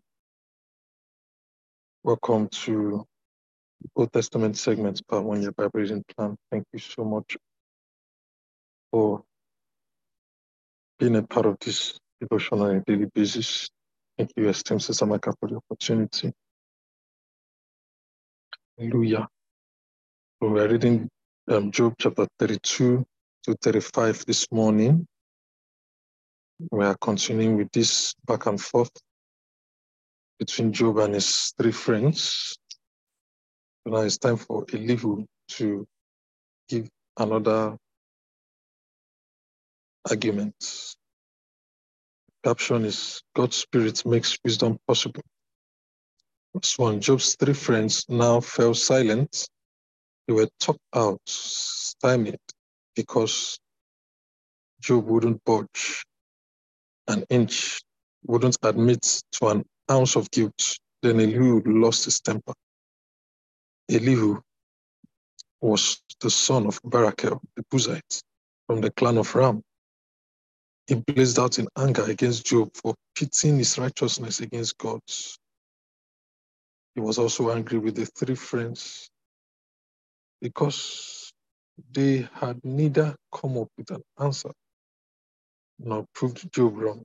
[2.03, 3.05] Welcome to
[3.95, 6.37] Old Testament segments, part one, your Bible reading plan.
[6.51, 7.37] Thank you so much
[8.91, 9.23] for
[10.99, 13.69] being a part of this devotion on a daily basis.
[14.17, 16.33] Thank you, esteemed Sister Maka, for the opportunity.
[18.77, 19.27] Hallelujah.
[20.41, 21.09] We are reading
[21.49, 23.05] um, Job chapter 32
[23.43, 25.07] to 35 this morning.
[26.71, 28.91] We are continuing with this back and forth
[30.39, 32.57] between Job and his three friends.
[33.83, 35.87] So now it's time for Elihu to
[36.67, 37.77] give another
[40.09, 40.55] argument.
[42.43, 45.23] Caption is God's Spirit makes wisdom possible.
[46.53, 49.47] Verse one Job's three friends now fell silent.
[50.27, 52.39] They were talked out, stymied,
[52.99, 53.57] because
[54.81, 56.03] Job wouldn't budge
[57.07, 57.79] an inch,
[58.25, 60.77] wouldn't admit to an ounce of guilt.
[61.01, 62.51] Then Elihu lost his temper.
[63.89, 64.41] Elihu
[65.61, 68.21] was the son of Barakel, the Buzite,
[68.67, 69.63] from the clan of Ram.
[70.87, 75.37] He blazed out in anger against Job for pitting his righteousness against God's.
[76.95, 79.09] He was also angry with the three friends
[80.41, 81.28] because
[81.91, 84.51] they had neither come up with an answer
[85.79, 87.03] nor proved Job wrong.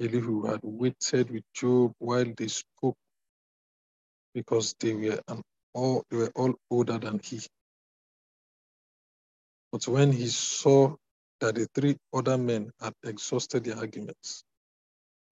[0.00, 2.96] Elihu had waited with Job while they spoke
[4.34, 5.20] because they were
[5.74, 7.40] all they were all older than he.
[9.72, 10.96] But when he saw
[11.40, 14.44] that the three other men had exhausted their arguments,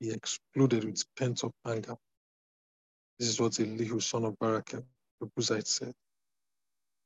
[0.01, 1.97] he exploded with pent up anger.
[3.18, 4.84] This is what Elihu, son of Barakel,
[5.20, 5.95] the Buzite, said.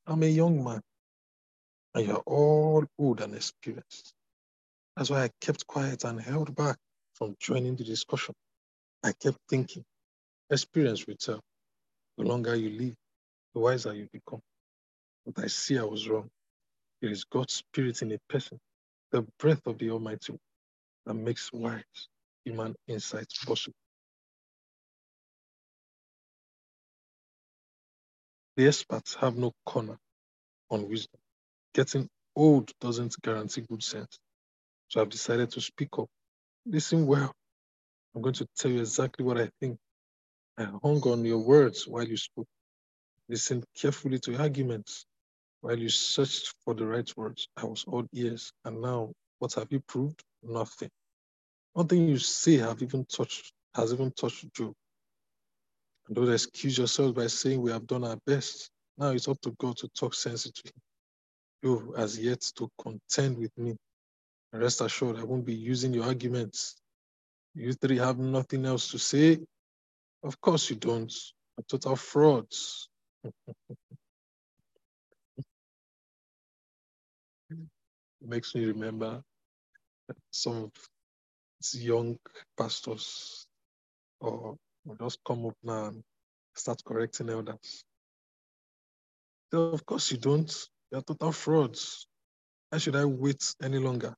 [0.06, 0.82] I'm a young man,
[1.96, 4.14] and you're all old and experienced.
[4.96, 6.78] That's why I kept quiet and held back
[7.14, 8.34] from joining the discussion.
[9.04, 9.84] I kept thinking,
[10.50, 11.40] experience will tell.
[12.18, 12.94] The longer you live,
[13.54, 14.40] the wiser you become.
[15.26, 16.30] But I see I was wrong.
[17.02, 18.58] It is God's spirit in a person,
[19.12, 20.36] the breath of the Almighty
[21.06, 21.82] that makes wise
[22.44, 23.76] human insights possible.
[28.56, 29.98] The experts have no corner
[30.70, 31.20] on wisdom.
[31.76, 34.18] Getting old doesn't guarantee good sense.
[34.88, 36.08] So I've decided to speak up.
[36.64, 37.30] Listen well.
[38.14, 39.76] I'm going to tell you exactly what I think.
[40.56, 42.46] I hung on your words while you spoke.
[43.28, 45.04] Listen carefully to your arguments
[45.60, 47.46] while you searched for the right words.
[47.58, 48.50] I was all ears.
[48.64, 50.24] And now, what have you proved?
[50.42, 50.88] Nothing.
[51.76, 54.72] Nothing you say have even touched has even touched Job.
[56.06, 58.70] And don't excuse yourselves by saying we have done our best.
[58.96, 60.72] Now it's up to God to talk sense to him.
[61.64, 63.76] Job as yet to contend with me.
[64.52, 66.76] Rest assured, I won't be using your arguments.
[67.54, 69.38] You three have nothing else to say.
[70.22, 71.12] Of course you don't.
[71.56, 72.88] You're total frauds.
[78.22, 79.22] It makes me remember
[80.30, 80.72] some of
[81.60, 82.18] these young
[82.58, 83.46] pastors
[84.20, 84.56] or
[85.00, 86.02] just come up now and
[86.54, 87.84] start correcting elders.
[89.52, 90.50] So of course you don't.
[90.90, 92.06] You're total frauds.
[92.70, 94.14] Why should I wait any longer?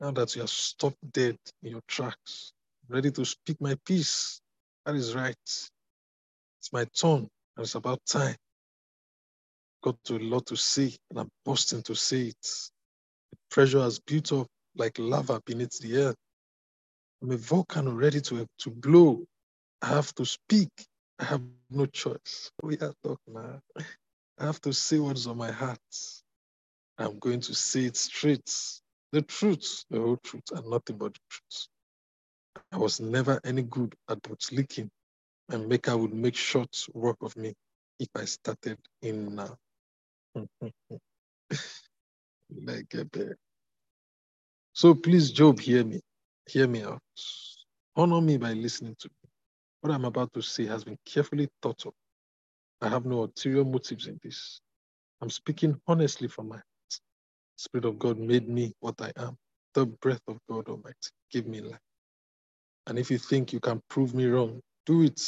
[0.00, 2.52] Now that you are stopped dead in your tracks,
[2.88, 4.40] ready to speak my piece.
[4.86, 5.36] That is right.
[5.46, 7.20] It's my turn,
[7.56, 8.36] and it's about time.
[9.82, 12.42] Got a lot to say, and I'm bursting to say it.
[13.32, 14.46] The pressure has built up
[14.76, 16.16] like lava beneath the earth.
[17.22, 19.24] I'm a volcano ready to, to blow.
[19.82, 20.70] I have to speak.
[21.18, 22.50] I have no choice.
[22.62, 23.60] We are talking now.
[24.40, 25.80] I have to say what's on my heart.
[26.98, 28.50] I'm going to say it straight.
[29.12, 31.68] The truth, the whole truth, and nothing but the truth.
[32.72, 34.90] I was never any good at bootlicking,
[35.50, 37.54] and Maker would make short work of me
[38.00, 39.56] if I started in now.
[42.50, 43.36] like a bear.
[44.74, 46.00] So please, Job, hear me.
[46.48, 47.00] Hear me out.
[47.96, 49.30] Honor me by listening to me.
[49.82, 51.94] What I'm about to say has been carefully thought of.
[52.82, 54.60] I have no ulterior motives in this.
[55.22, 56.64] I'm speaking honestly from my heart.
[57.56, 59.36] Spirit of God made me what I am.
[59.74, 61.80] The breath of God Almighty give me life.
[62.86, 65.20] And if you think you can prove me wrong, do it.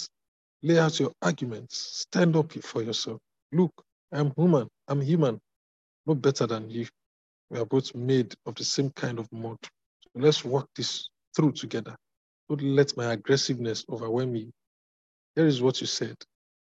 [0.62, 2.04] Lay out your arguments.
[2.10, 3.20] Stand up for yourself.
[3.52, 3.72] Look,
[4.12, 4.68] I'm human.
[4.88, 5.40] I'm human.
[6.06, 6.86] No better than you.
[7.50, 9.58] We are both made of the same kind of mud.
[9.62, 11.96] So let's work this through together.
[12.48, 14.50] Don't let my aggressiveness overwhelm you.
[15.36, 16.16] Here is what you said.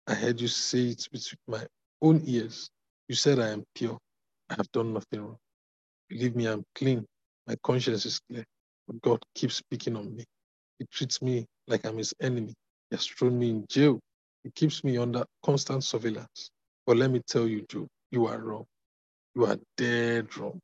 [0.08, 1.66] I heard you say it with my
[2.02, 2.70] own ears.
[3.10, 3.98] You said I am pure.
[4.50, 5.38] I have done nothing wrong.
[6.10, 7.06] Believe me, I'm clean.
[7.48, 8.46] My conscience is clear.
[8.88, 10.26] But God keeps speaking on me.
[10.80, 12.54] He treats me like I'm his enemy.
[12.92, 14.00] He has thrown me in jail.
[14.44, 16.52] He keeps me under constant surveillance.
[16.88, 18.66] But let me tell you, Job, you are wrong.
[19.36, 20.60] You are dead wrong.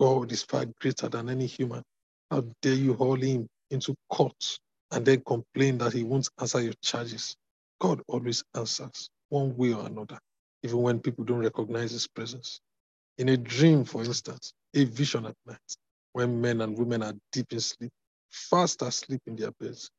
[0.00, 1.82] God is far greater than any human.
[2.30, 4.58] How dare you haul him into court
[4.92, 7.36] and then complain that he won't answer your charges?
[7.80, 10.18] God always answers one way or another,
[10.64, 12.60] even when people don't recognize his presence.
[13.18, 15.58] In a dream, for instance, a vision at night,
[16.12, 17.92] when men and women are deep in sleep,
[18.30, 19.90] fast asleep in their beds,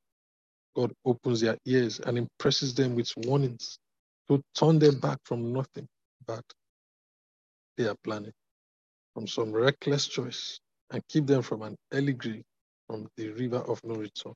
[0.76, 3.80] God opens their ears and impresses them with warnings
[4.30, 5.88] to turn them back from nothing
[6.28, 6.44] bad
[7.78, 8.34] they are planning,
[9.14, 10.60] from some reckless choice,
[10.92, 12.44] and keep them from an early grave
[12.88, 14.34] from the river of no return.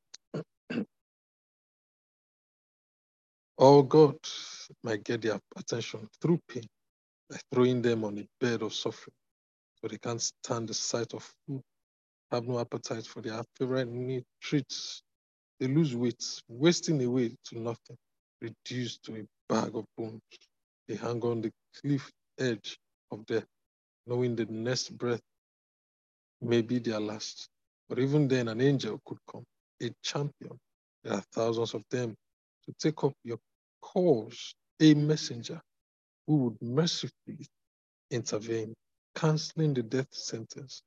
[3.58, 4.18] Or God
[4.84, 6.66] might get their attention through pain
[7.30, 9.16] by throwing them on a bed of suffering
[9.82, 11.62] so they can't stand the sight of food,
[12.32, 15.01] have no appetite for their favorite meat treats.
[15.60, 17.97] They lose weight, wasting away to nothing,
[18.41, 20.22] reduced to a bag of bones.
[20.88, 21.51] They hang on the
[21.82, 22.78] cliff edge
[23.12, 23.45] of death,
[24.08, 25.22] knowing the next breath
[26.41, 27.47] may be their last.
[27.89, 29.45] But even then, an angel could come,
[29.84, 30.58] a champion.
[31.03, 32.16] There are thousands of them
[32.68, 33.39] to take up your
[33.82, 35.61] cause, a messenger
[36.28, 37.47] who would mercifully
[38.11, 38.74] intervene,
[39.16, 40.82] canceling the death sentence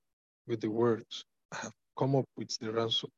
[0.46, 3.10] with the words, I have come up with the ransom.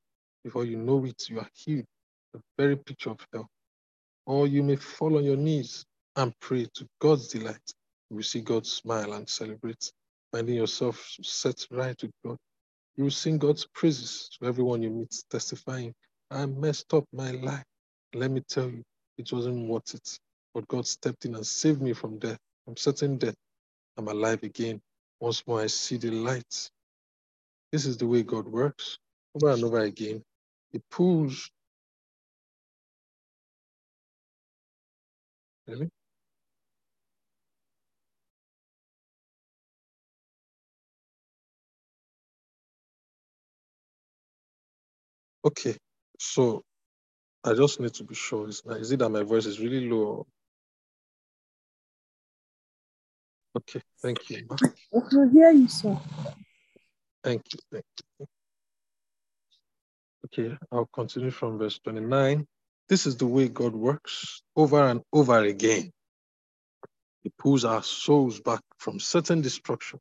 [0.44, 1.86] Before you know it, you are healed,
[2.34, 3.48] the very picture of hell.
[4.26, 5.84] Or you may fall on your knees
[6.16, 7.72] and pray to God's delight.
[8.10, 9.92] You will see God smile and celebrate,
[10.32, 12.38] finding yourself set right with God.
[12.96, 15.94] You will sing God's praises to everyone you meet, testifying,
[16.30, 17.64] I messed up my life.
[18.14, 18.82] Let me tell you,
[19.18, 20.18] it wasn't worth it.
[20.54, 23.36] But God stepped in and saved me from death, from certain death.
[23.98, 24.80] I'm alive again.
[25.20, 26.70] Once more, I see the light.
[27.72, 28.98] This is the way God works.
[29.36, 30.22] Over and over again,
[30.72, 31.50] He pulls.
[35.68, 35.90] Really?
[45.44, 45.76] Okay,
[46.18, 46.62] so
[47.44, 48.48] I just need to be sure.
[48.48, 50.26] Is, is it that my voice is really low?
[53.56, 54.46] Okay, thank you.
[54.62, 55.98] I can hear you, sir.
[57.24, 57.58] Thank you.
[57.72, 57.84] Thank
[58.18, 58.26] you.
[60.26, 62.46] Okay, I'll continue from verse 29.
[62.88, 65.90] This is the way God works over and over again.
[67.22, 69.98] He pulls our souls back from certain destruction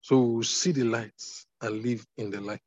[0.00, 1.22] so we will see the light
[1.60, 2.60] and live in the light.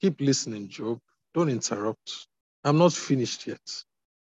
[0.00, 0.98] Keep listening, Job.
[1.32, 2.26] Don't interrupt.
[2.64, 3.60] I'm not finished yet.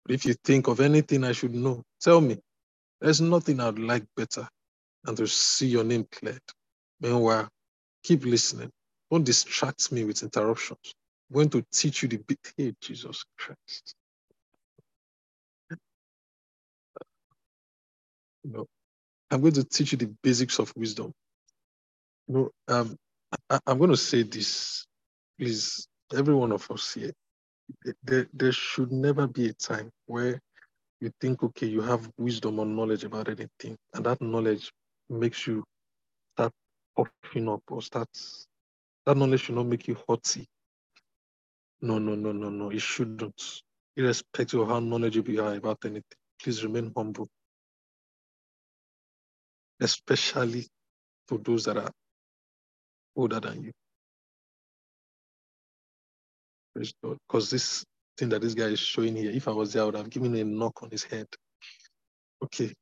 [0.05, 2.39] But if you think of anything I should know, tell me.
[3.01, 4.47] There's nothing I'd like better
[5.03, 6.41] than to see your name cleared.
[7.01, 7.49] Meanwhile,
[8.03, 8.71] keep listening.
[9.11, 10.93] Don't distract me with interruptions.
[11.29, 12.39] I'm going to teach you the bit.
[12.57, 13.95] Hey, Jesus Christ.
[18.45, 18.67] Know,
[19.32, 21.13] I'm going to teach you the basics of wisdom.
[22.27, 22.97] Know, um,
[23.49, 24.86] I, I'm going to say this,
[25.39, 27.11] please, every one of us here
[28.03, 30.39] there, there should never be a time where
[30.99, 34.72] you think, okay, you have wisdom or knowledge about anything, and that knowledge
[35.09, 35.63] makes you
[36.36, 36.51] start
[36.95, 38.09] puffing up or start,
[39.05, 40.45] that knowledge should not make you haughty.
[41.82, 43.61] No, no, no, no, no, it shouldn't.
[43.97, 46.03] Irrespective of how knowledgeable you are about anything,
[46.41, 47.28] please remain humble.
[49.80, 50.67] Especially
[51.28, 51.91] to those that are
[53.15, 53.72] older than you.
[56.76, 57.84] Because this
[58.17, 60.36] thing that this guy is showing here, if I was there, I would have given
[60.36, 61.28] a knock on his head.
[62.43, 62.74] Okay,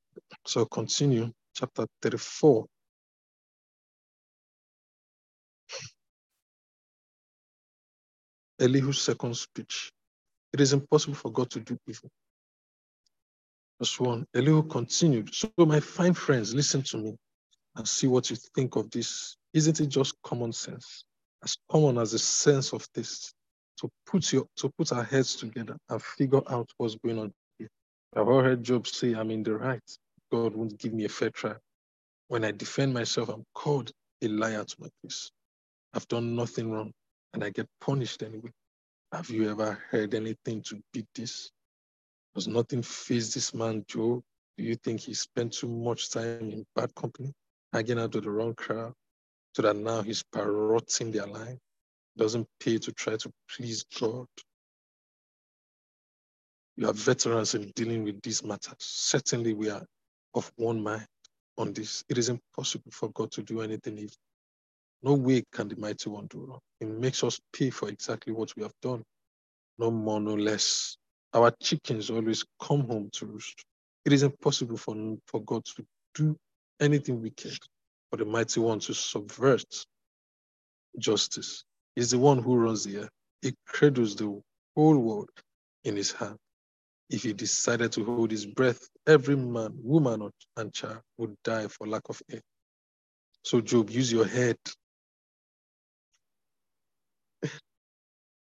[0.46, 1.32] so continue.
[1.56, 2.66] Chapter 34.
[8.60, 9.92] Elihu's second speech.
[10.54, 12.10] It is impossible for God to do evil.
[13.80, 14.26] Verse 1.
[14.36, 15.34] Elihu continued.
[15.34, 17.16] So, my fine friends, listen to me
[17.76, 19.38] and see what you think of this.
[19.54, 21.06] Isn't it just common sense?
[21.44, 23.34] As common as the sense of this
[23.82, 27.70] to put your to put our heads together and figure out what's going on here.
[28.16, 29.98] I've all heard Job say, I'm in the right.
[30.32, 31.60] God won't give me a fair trial.
[32.28, 35.32] When I defend myself, I'm called a liar to my face.
[35.94, 36.92] I've done nothing wrong
[37.34, 38.52] and I get punished anyway.
[39.12, 41.50] Have you ever heard anything to beat this?
[42.36, 44.22] Does nothing face this man, Job?
[44.58, 47.34] Do you think he spent too much time in bad company,
[47.74, 48.94] hanging out with the wrong crowd,
[49.56, 51.58] so that now he's parroting their line?
[52.20, 54.28] Doesn't pay to try to please God.
[56.78, 58.76] You are veterans in dealing with these matters.
[58.80, 59.86] Certainly, we are
[60.36, 61.08] of one mind
[61.58, 62.04] on this.
[62.10, 64.16] It is impossible for God to do anything evil.
[65.04, 66.60] No way can the mighty one do wrong.
[66.82, 69.04] It makes us pay for exactly what we have done.
[69.80, 70.98] No more, no less.
[71.34, 73.64] Our chickens always come home to roost.
[74.06, 74.96] It is impossible for,
[75.28, 76.38] for God to do
[76.82, 77.58] anything wicked,
[78.12, 79.66] for the mighty one to subvert
[81.00, 81.64] justice.
[82.00, 83.10] He's the one who runs the earth.
[83.42, 84.42] He cradles the
[84.74, 85.30] whole world
[85.84, 86.38] in his hand.
[87.10, 91.88] If he decided to hold his breath, every man, woman, and child would die for
[91.88, 92.40] lack of air.
[93.44, 94.56] So, Job, use your head.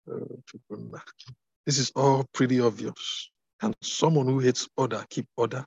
[0.08, 3.30] this is all pretty obvious.
[3.60, 5.66] Can someone who hates order keep order?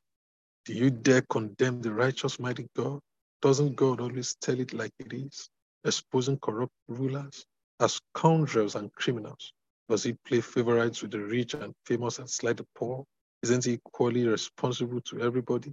[0.64, 3.00] Do you dare condemn the righteous, mighty God?
[3.42, 5.50] Doesn't God always tell it like it is,
[5.84, 7.44] exposing corrupt rulers?
[7.80, 9.52] As scoundrels and criminals?
[9.88, 13.04] Does he play favorites with the rich and famous and slight the poor?
[13.42, 15.72] Isn't he equally responsible to everybody?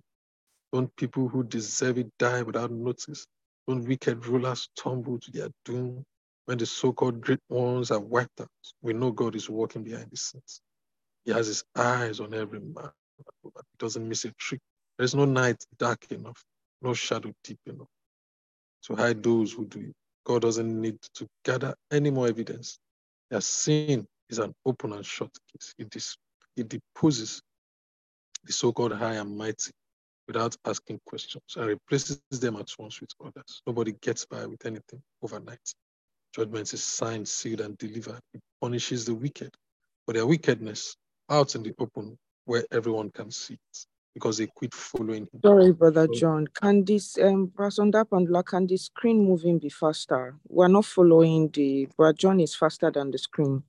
[0.72, 3.26] Don't people who deserve it die without notice?
[3.68, 6.04] Don't wicked rulers tumble to their doom
[6.45, 8.49] when the so-called great ones are wiped out?
[8.82, 10.62] We know God is working behind the scenes.
[11.26, 12.91] He has his eyes on every man.
[13.43, 13.49] He
[13.80, 14.62] doesn't miss a trick.
[14.97, 16.43] There's no night dark enough,
[16.82, 17.88] no shadow deep enough
[18.84, 19.95] to hide those who do it.
[20.26, 22.80] God doesn't need to gather any more evidence.
[23.30, 25.74] Their sin is an open and shut case.
[25.78, 26.18] It, is,
[26.56, 27.42] it deposes
[28.44, 29.72] the so-called high and mighty
[30.28, 33.62] without asking questions and replaces them at once with others.
[33.68, 35.74] Nobody gets by with anything overnight.
[36.36, 38.20] Judgment is signed, sealed, and delivered.
[38.34, 39.54] It punishes the wicked
[40.06, 40.96] for their wickedness
[41.30, 43.86] out in the open where everyone can see it.
[44.14, 45.41] Because they quit following him.
[45.43, 46.47] Sorry, Brother John.
[46.47, 50.36] Can this, um, and Ndapandula, can the screen moving be faster?
[50.47, 53.64] We're not following the, Brother John is faster than the screen.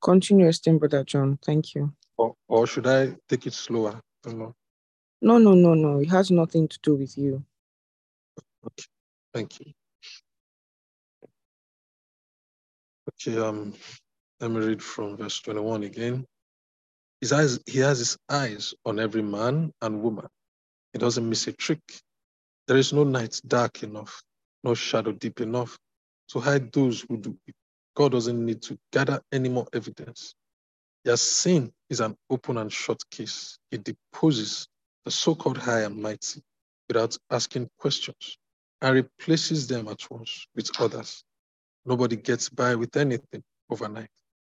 [0.00, 1.38] Continue, esteemed Brother John.
[1.44, 1.92] Thank you.
[2.16, 4.00] Or, or should I take it slower?
[4.24, 4.54] I don't know.
[5.20, 5.98] No, no, no, no.
[5.98, 7.42] It has nothing to do with you.
[8.64, 8.84] Okay,
[9.34, 9.72] thank you.
[13.10, 13.74] Okay, um,
[14.40, 16.24] let me read from verse 21 again.
[17.20, 20.26] His eyes, he has his eyes on every man and woman.
[20.92, 21.80] He doesn't miss a trick.
[22.68, 24.22] There is no night dark enough,
[24.64, 25.78] no shadow deep enough
[26.30, 27.54] to hide those who do it.
[27.96, 30.34] God doesn't need to gather any more evidence.
[31.04, 33.58] Their sin is an open and shut case.
[33.72, 34.68] It deposes
[35.04, 36.42] the so-called high and mighty
[36.88, 38.38] without asking questions
[38.82, 41.24] and replaces them at once with others.
[41.86, 44.10] Nobody gets by with anything overnight.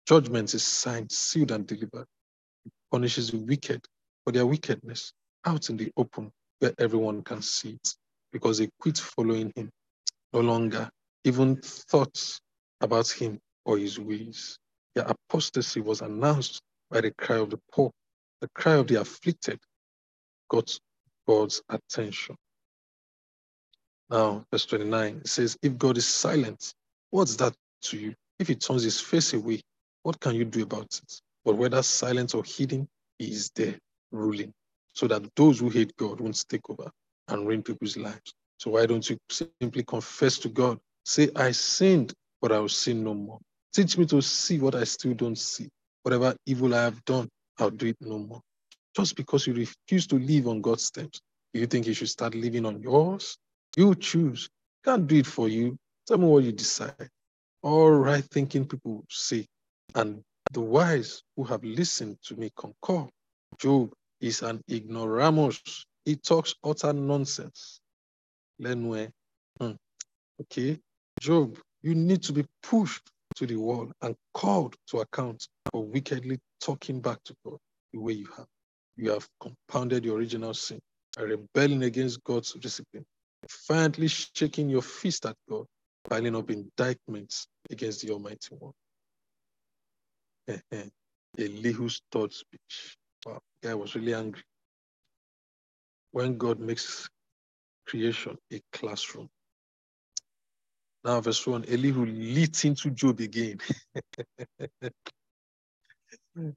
[0.08, 2.08] Judgment is signed, sealed, and delivered.
[2.92, 3.86] Punishes the wicked
[4.26, 5.14] for their wickedness
[5.46, 7.96] out in the open where everyone can see it
[8.34, 9.70] because they quit following him.
[10.34, 10.90] No longer
[11.26, 12.42] even thoughts
[12.82, 14.58] about him or his ways.
[14.96, 16.62] Their apostasy was announced
[16.92, 17.92] by the cry of the poor.
[18.42, 19.60] The cry of the afflicted
[20.50, 20.78] got
[21.28, 22.36] God's attention.
[24.12, 26.74] Now, verse 29 it says, If God is silent,
[27.12, 28.16] what's that to you?
[28.40, 29.62] If he turns his face away,
[30.04, 31.23] what can you do about it?
[31.46, 32.88] But whether silent or hidden,
[33.20, 33.78] he is there
[34.12, 34.54] ruling,
[34.94, 36.90] so that those who hate God won't take over
[37.28, 38.34] and ruin people's lives.
[38.58, 40.80] So why don't you simply confess to God?
[41.06, 43.40] Say, I sinned, but I will sin no more.
[43.74, 45.70] Teach me to see what I still don't see.
[46.04, 47.28] Whatever evil I have done,
[47.60, 48.42] I'll do it no more.
[48.96, 51.20] Just because you refuse to live on God's terms,
[51.54, 53.38] do you think you should start living on yours?
[53.76, 54.50] You choose.
[54.86, 55.78] Can't do it for you.
[56.08, 57.10] Tell me what you decide.
[57.62, 59.46] All right thinking people say,
[59.96, 60.22] and
[60.54, 63.08] the wise who have listened to me concur.
[63.60, 65.62] Job is an ignoramus.
[66.06, 67.82] He talks utter nonsense.
[68.62, 69.12] Lenwe.
[69.60, 69.74] Hmm.
[70.42, 70.80] Okay.
[71.22, 76.40] Job, you need to be pushed to the wall and called to account for wickedly
[76.62, 77.58] talking back to God
[77.94, 78.48] the way you have.
[78.98, 80.80] You have compounded your original sin
[81.18, 83.06] by rebelling against God's discipline,
[83.44, 85.66] defiantly shaking your fist at God,
[86.10, 88.74] piling up indictments against the Almighty One.
[90.48, 90.90] Eh, eh.
[91.38, 92.98] Elihu's third speech.
[93.26, 94.44] Wow, guy was really angry.
[96.12, 97.10] When God makes
[97.88, 99.30] creation a classroom.
[101.04, 103.60] Now, verse 1, Elihu leads into Job again.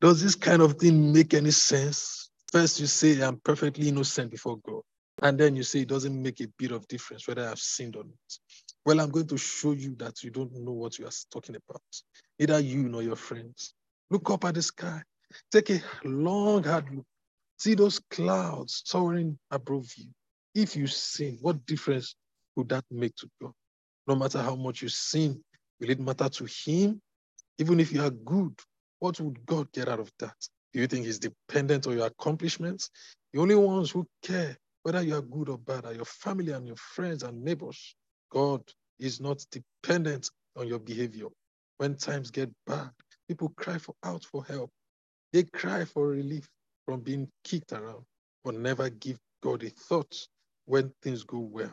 [0.00, 2.30] Does this kind of thing make any sense?
[2.52, 4.82] First, you say, I'm perfectly innocent before God.
[5.22, 8.04] And then you say it doesn't make a bit of difference whether I've sinned or
[8.04, 8.65] not.
[8.86, 11.82] Well, I'm going to show you that you don't know what you are talking about,
[12.38, 13.74] neither you nor your friends.
[14.10, 15.02] Look up at the sky.
[15.50, 17.04] Take a long, hard look.
[17.58, 20.06] See those clouds soaring above you.
[20.54, 22.14] If you sin, what difference
[22.54, 23.50] would that make to God?
[24.06, 25.42] No matter how much you sin,
[25.80, 27.02] will it matter to Him?
[27.58, 28.54] Even if you are good,
[29.00, 30.36] what would God get out of that?
[30.72, 32.90] Do you think He's dependent on your accomplishments?
[33.32, 36.68] The only ones who care whether you are good or bad are your family and
[36.68, 37.96] your friends and neighbors.
[38.36, 38.62] God
[38.98, 40.28] is not dependent
[40.58, 41.28] on your behavior.
[41.78, 42.90] When times get bad,
[43.28, 44.70] people cry for out for help.
[45.32, 46.46] They cry for relief
[46.84, 48.04] from being kicked around,
[48.44, 50.14] but never give God a thought
[50.66, 51.72] when things go well.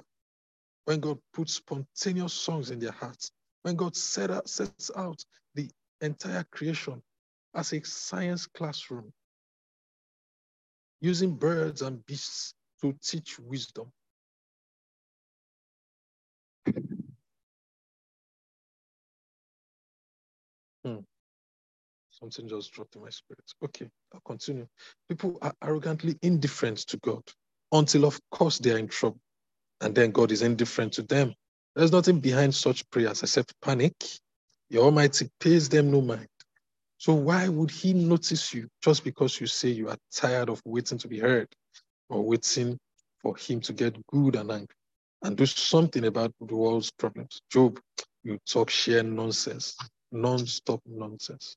[0.85, 3.29] When God puts spontaneous songs in their hearts,
[3.63, 5.21] when God set out, sets out
[5.55, 7.01] the entire creation
[7.53, 9.11] as a science classroom,
[11.01, 13.91] using birds and beasts to teach wisdom.
[20.85, 20.99] Hmm.
[22.11, 23.43] Something just dropped in my spirit.
[23.63, 24.67] Okay, I'll continue.
[25.09, 27.23] People are arrogantly indifferent to God
[27.71, 29.19] until, of course, they are in trouble.
[29.81, 31.33] And then God is indifferent to them.
[31.75, 33.93] There's nothing behind such prayers except panic.
[34.69, 36.27] The Almighty pays them no mind.
[36.97, 40.97] So why would he notice you just because you say you are tired of waiting
[40.99, 41.49] to be heard
[42.09, 42.79] or waiting
[43.21, 44.67] for him to get good and angry
[45.23, 47.41] and do something about the world's problems?
[47.49, 47.79] Job,
[48.23, 49.77] you talk sheer nonsense,
[50.11, 51.55] non-stop nonsense.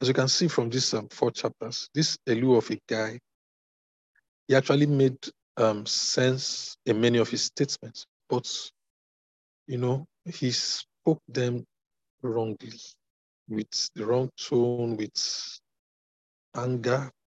[0.00, 3.18] As you can see from these um, four chapters, this Elihu of a guy,
[4.48, 5.18] he actually made
[5.56, 8.46] um, sense in many of his statements, but
[9.66, 11.64] you know, he spoke them
[12.22, 12.72] wrongly
[13.48, 15.58] with the wrong tone, with
[16.54, 17.10] anger.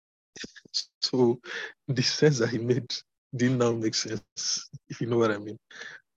[1.00, 1.40] So
[1.86, 2.92] the sense that he made
[3.34, 5.58] didn't now make sense, if you know what I mean.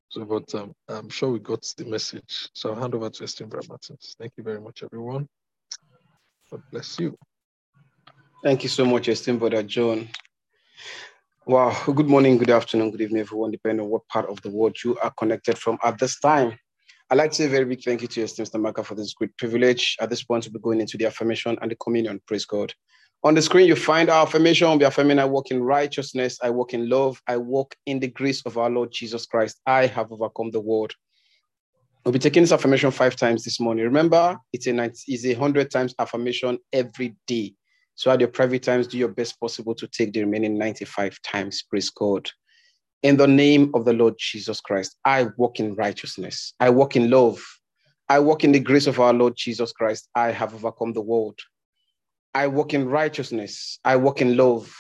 [0.10, 2.50] So, but um, I'm sure we got the message.
[2.54, 4.16] So I'll hand over to Esteem Brad Martins.
[4.20, 5.28] Thank you very much, everyone.
[6.50, 7.18] God bless you.
[8.44, 10.10] Thank you so much, esteemed brother John.
[11.46, 11.76] Wow.
[11.86, 14.98] Good morning, good afternoon, good evening, everyone, depending on what part of the world you
[14.98, 16.54] are connected from at this time.
[17.10, 19.36] I'd like to say a very big thank you to esteemed Stamaka for this great
[19.38, 19.98] privilege.
[20.00, 22.22] At this point, we'll be going into the affirmation and the communion.
[22.26, 22.74] Praise God.
[23.24, 24.80] On the screen, you find our affirmation.
[24.80, 28.42] Be affirming, I walk in righteousness, I walk in love, I walk in the grace
[28.48, 29.62] of our Lord Jesus Christ.
[29.68, 30.94] I have overcome the world.
[32.04, 33.86] We'll be taking this affirmation five times this morning.
[33.86, 37.54] Remember, it's a it's a hundred times affirmation every day.
[37.94, 41.62] So at your private times, do your best possible to take the remaining 95 times.
[41.62, 42.28] Praise God.
[43.04, 46.54] In the name of the Lord Jesus Christ, I walk in righteousness.
[46.60, 47.40] I walk in love.
[48.10, 50.10] I walk in the grace of our Lord Jesus Christ.
[50.16, 51.40] I have overcome the world.
[52.34, 53.80] I walk in righteousness.
[53.84, 54.74] I walk in love.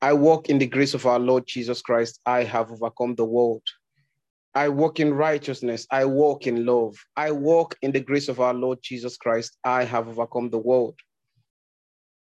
[0.00, 2.20] I walk in the grace of our Lord Jesus Christ.
[2.26, 3.62] I have overcome the world.
[4.54, 5.86] I walk in righteousness.
[5.90, 6.96] I walk in love.
[7.16, 9.58] I walk in the grace of our Lord Jesus Christ.
[9.64, 10.94] I have overcome the world.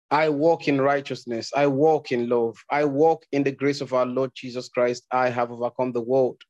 [0.10, 1.52] I walk in righteousness.
[1.56, 2.58] I walk in love.
[2.72, 5.06] I walk in the grace of our Lord Jesus Christ.
[5.12, 6.42] I have overcome the world.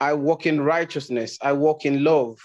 [0.00, 1.38] I walk in righteousness.
[1.42, 2.38] I walk in love.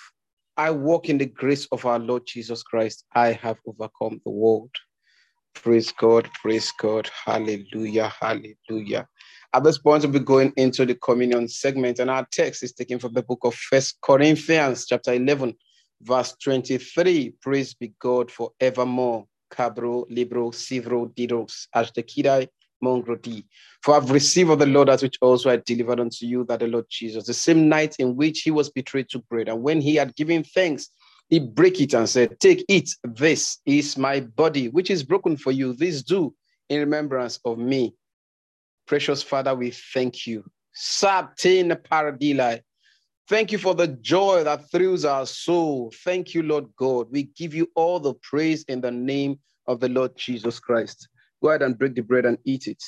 [0.57, 3.05] I walk in the grace of our Lord Jesus Christ.
[3.15, 4.71] I have overcome the world.
[5.61, 6.29] Praise God.
[6.41, 7.09] Praise God.
[7.25, 8.13] Hallelujah.
[8.19, 9.07] Hallelujah.
[9.53, 12.97] At this point, we'll be going into the communion segment, and our text is taken
[12.97, 15.53] from the book of First Corinthians, chapter 11,
[16.01, 17.33] verse 23.
[17.41, 22.47] Praise be God forevermore cabro, libro, sivro, didos, ashtekidai,
[22.81, 23.43] mongrodi.
[23.83, 26.67] For I've received of the Lord that which also I delivered unto you, that the
[26.67, 29.49] Lord Jesus, the same night in which he was betrayed, took bread.
[29.49, 30.89] And when he had given thanks,
[31.29, 35.51] he break it and said, Take it, this is my body, which is broken for
[35.51, 35.73] you.
[35.73, 36.33] This do
[36.69, 37.95] in remembrance of me.
[38.87, 40.43] Precious Father, we thank you.
[40.75, 42.61] Sabtin paradilai.
[43.27, 45.93] Thank you for the joy that thrills our soul.
[46.03, 47.07] Thank you, Lord God.
[47.11, 51.07] We give you all the praise in the name of the Lord Jesus Christ.
[51.43, 52.83] Go ahead and break the bread and eat it.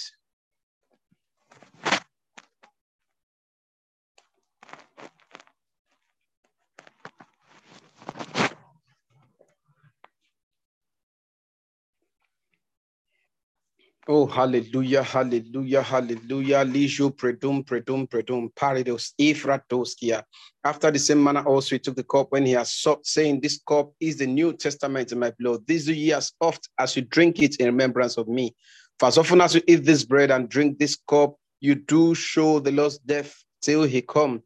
[14.14, 16.66] Oh, hallelujah, hallelujah, hallelujah.
[16.66, 20.22] Lijo predum, predum, predum, paridos, ifratoskia.
[20.66, 23.62] After the same manner, also he took the cup when he has supped, saying, This
[23.66, 25.66] cup is the New Testament in my blood.
[25.66, 28.53] This do ye as oft as you drink it in remembrance of me.
[28.99, 32.59] For as often as you eat this bread and drink this cup, you do show
[32.59, 34.43] the Lord's death till he come.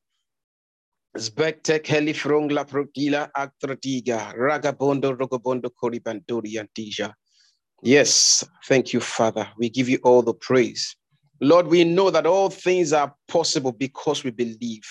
[1.18, 7.16] Zbektek helifrong la progila actratiga, ragabondo rogobondo koribandori antija.
[7.86, 9.48] Yes, thank you, Father.
[9.60, 10.96] We give you all the praise.
[11.40, 14.82] Lord, we know that all things are possible because we believe.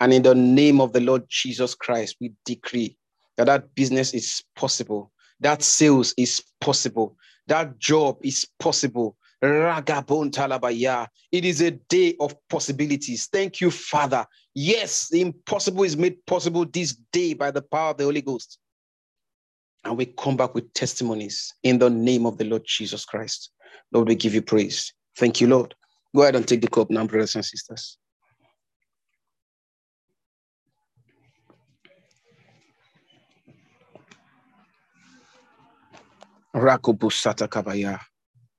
[0.00, 2.96] And in the name of the Lord Jesus Christ, we decree
[3.36, 9.16] that that business is possible, that sales is possible, that job is possible.
[9.40, 11.06] Ragabon talabaya.
[11.30, 13.28] It is a day of possibilities.
[13.32, 14.26] Thank you, Father.
[14.54, 18.58] Yes, the impossible is made possible this day by the power of the Holy Ghost
[19.84, 23.50] and we come back with testimonies in the name of the Lord Jesus Christ.
[23.92, 24.92] Lord, we give you praise.
[25.16, 25.74] Thank you, Lord.
[26.14, 27.96] Go ahead and take the cup now, brothers and sisters.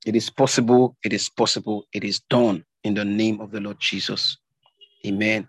[0.05, 3.77] It is possible, it is possible, it is done in the name of the Lord
[3.79, 4.37] Jesus.
[5.05, 5.47] Amen.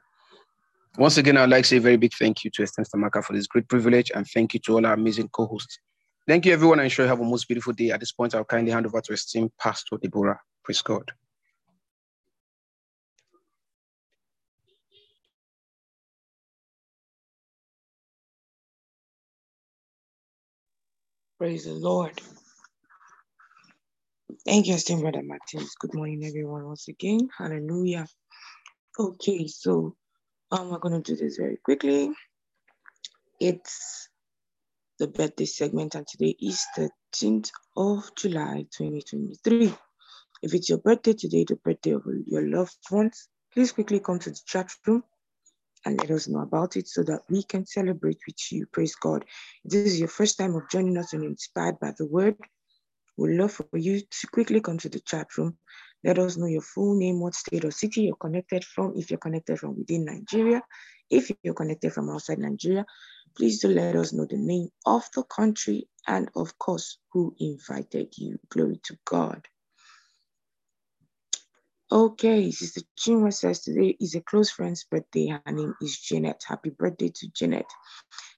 [0.98, 3.32] Once again, I'd like to say a very big thank you to Esther Stamaka for
[3.32, 5.78] this great privilege and thank you to all our amazing co-hosts.
[6.28, 6.80] Thank you, everyone.
[6.80, 7.90] I'm sure you have a most beautiful day.
[7.90, 10.38] At this point, I'll kindly hand over to esteemed Pastor Deborah.
[10.64, 11.10] Praise God.
[21.38, 22.20] Praise the Lord.
[24.46, 25.74] Thank you, esteemed brother Martins.
[25.80, 27.28] Good morning, everyone, once again.
[27.36, 28.06] Hallelujah.
[28.98, 29.96] Okay, so
[30.52, 32.10] um, we're going to do this very quickly.
[33.40, 34.08] It's
[34.98, 39.74] the birthday segment, and today is the 10th of July 2023.
[40.42, 44.30] If it's your birthday today, the birthday of your loved ones, please quickly come to
[44.30, 45.02] the chat room
[45.86, 48.66] and let us know about it so that we can celebrate with you.
[48.66, 49.24] Praise God.
[49.64, 52.36] If this is your first time of joining us and inspired by the word,
[53.16, 55.56] we'd love for you to quickly come to the chat room
[56.04, 58.94] let us know your full name, what state or city you're connected from.
[58.96, 60.62] If you're connected from within Nigeria,
[61.10, 62.86] if you're connected from outside Nigeria,
[63.36, 68.14] please do let us know the name of the country and, of course, who invited
[68.16, 68.38] you.
[68.50, 69.46] Glory to God.
[71.92, 75.28] Okay, Sister Chinwe says today is a close friend's birthday.
[75.28, 76.44] Her name is Janet.
[76.46, 77.66] Happy birthday to Janet.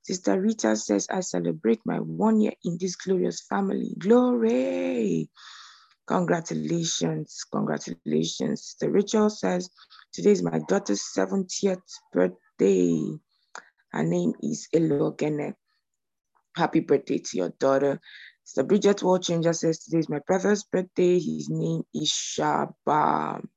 [0.05, 3.95] Sister Rita says, I celebrate my one year in this glorious family.
[3.99, 5.31] Glory.
[6.07, 8.77] Congratulations, congratulations.
[8.81, 9.71] The Rachel says,
[10.13, 11.81] Today is my daughter's 70th
[12.13, 13.01] birthday.
[13.93, 15.55] Her name is Elogene.
[16.57, 18.01] Happy birthday to your daughter.
[18.47, 18.67] Mr.
[18.69, 21.19] Bridget World Changer says, Today is my brother's birthday.
[21.19, 23.49] His name is Shaban.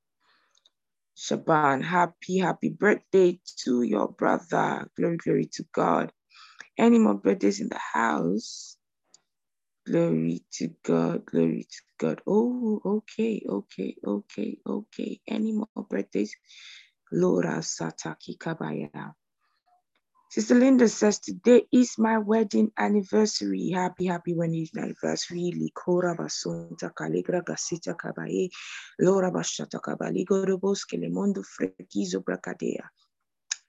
[1.15, 4.89] Shaban, happy, happy birthday to your brother.
[4.95, 6.11] Glory, glory to God.
[6.77, 8.77] Any more birthdays in the house?
[9.85, 12.21] Glory to God, glory to God.
[12.27, 15.19] Oh, okay, okay, okay, okay.
[15.27, 16.35] Any more birthdays?
[17.11, 19.13] Laura Sataki Kabaya.
[20.29, 23.71] Sister Linda says, Today is my wedding anniversary.
[23.73, 25.53] Happy, happy wedding anniversary.
[25.55, 28.49] Likora basunta kaligra gasita kabaye.
[28.99, 32.89] Laura bashata kabaligo robos kelemondo frekizo bracadea.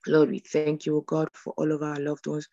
[0.07, 2.49] Lord, we thank you, God, for all of our loved ones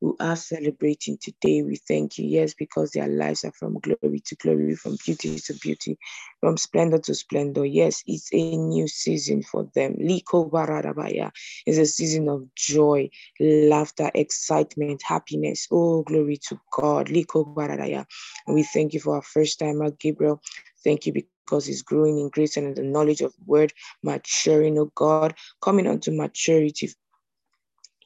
[0.00, 1.62] who are celebrating today.
[1.62, 5.54] We thank you, yes, because their lives are from glory to glory, from beauty to
[5.54, 5.98] beauty,
[6.40, 7.64] from splendor to splendor.
[7.66, 9.96] Yes, it's a new season for them.
[9.96, 11.32] Liko Baradabaya
[11.66, 13.10] is a season of joy,
[13.40, 15.68] laughter, excitement, happiness.
[15.70, 17.08] Oh, glory to God.
[17.08, 18.06] Liko Baradaya.
[18.46, 20.42] And we thank you for our first timer, Gabriel.
[20.84, 23.72] Thank you because he's growing in grace and in the knowledge of the word,
[24.02, 26.90] maturing, oh God, coming unto maturity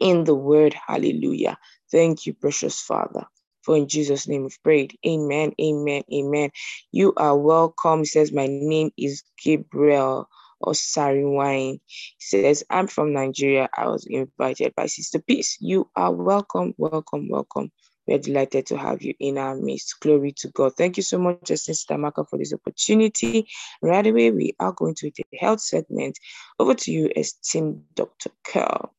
[0.01, 0.75] in the word.
[0.87, 1.59] Hallelujah.
[1.91, 3.27] Thank you, precious Father.
[3.63, 4.99] For in Jesus' name we've prayed.
[5.07, 6.51] Amen, amen, amen.
[6.93, 8.01] You are welcome.
[8.01, 10.29] He says, My name is Gabriel
[10.63, 11.81] Osariwine.
[11.87, 13.69] He says, I'm from Nigeria.
[13.77, 15.57] I was invited by Sister Peace.
[15.61, 17.71] You are welcome, welcome, welcome.
[18.07, 19.99] We're delighted to have you in our midst.
[20.01, 20.77] Glory to God.
[20.77, 23.49] Thank you so much, Sister Maka, for this opportunity.
[23.81, 26.19] Right away, we are going to the health segment.
[26.59, 28.31] Over to you, esteemed Dr.
[28.45, 28.93] Curl.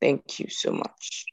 [0.00, 1.24] Thank you so much.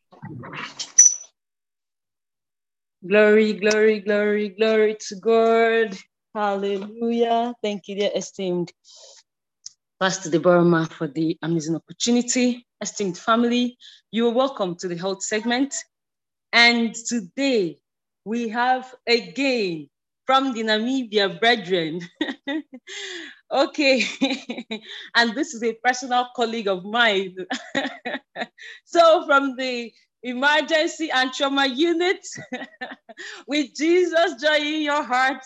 [3.07, 5.97] Glory, glory, glory, glory to God.
[6.33, 7.53] Hallelujah.
[7.61, 8.71] Thank you, dear esteemed
[9.99, 12.65] Pastor Deborah for the amazing opportunity.
[12.81, 13.77] Esteemed family,
[14.11, 15.75] you are welcome to the health segment.
[16.53, 17.79] And today
[18.25, 19.89] we have again
[20.25, 22.01] from the Namibia brethren.
[23.51, 24.03] okay,
[25.15, 27.35] and this is a personal colleague of mine.
[28.85, 29.93] so from the
[30.25, 32.25] emergency and trauma unit
[33.47, 35.43] with Jesus joy in your heart.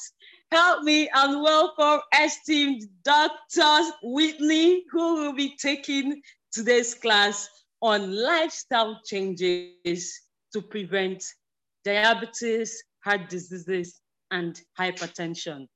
[0.52, 3.92] Help me and welcome esteemed Dr.
[4.04, 7.48] Whitney, who will be taking today's class
[7.82, 10.22] on lifestyle changes
[10.54, 11.24] to prevent
[11.84, 14.00] diabetes, heart diseases,
[14.32, 15.68] and hypertension.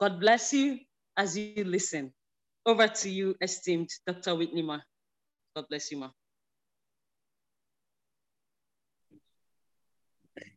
[0.00, 0.78] God bless you
[1.16, 2.12] as you listen.
[2.64, 4.36] Over to you, esteemed Dr.
[4.36, 4.78] Whitney Ma.
[5.56, 6.10] God bless you, Ma.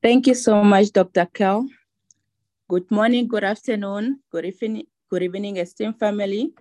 [0.02, 1.26] Thank you so much, Dr.
[1.34, 1.68] Kel.
[2.68, 6.52] Good morning, good afternoon, good evening, good evening, esteemed family,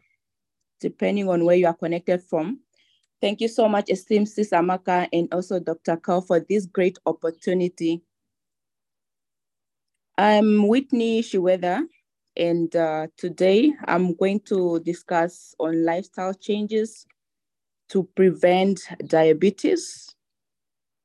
[0.80, 2.60] depending on where you are connected from.
[3.22, 5.96] Thank you so much, esteemed Sis Amaka and also Dr.
[5.96, 8.02] Kel for this great opportunity.
[10.18, 11.84] I'm Whitney Shiweda,
[12.36, 17.06] and uh, today I'm going to discuss on lifestyle changes
[17.88, 20.14] to prevent diabetes,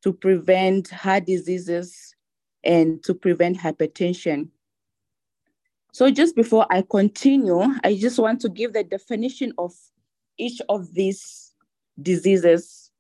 [0.04, 2.09] to prevent heart diseases,
[2.64, 4.50] and to prevent hypertension.
[5.92, 9.74] So just before I continue, I just want to give the definition of
[10.38, 11.54] each of these
[12.02, 12.92] diseases.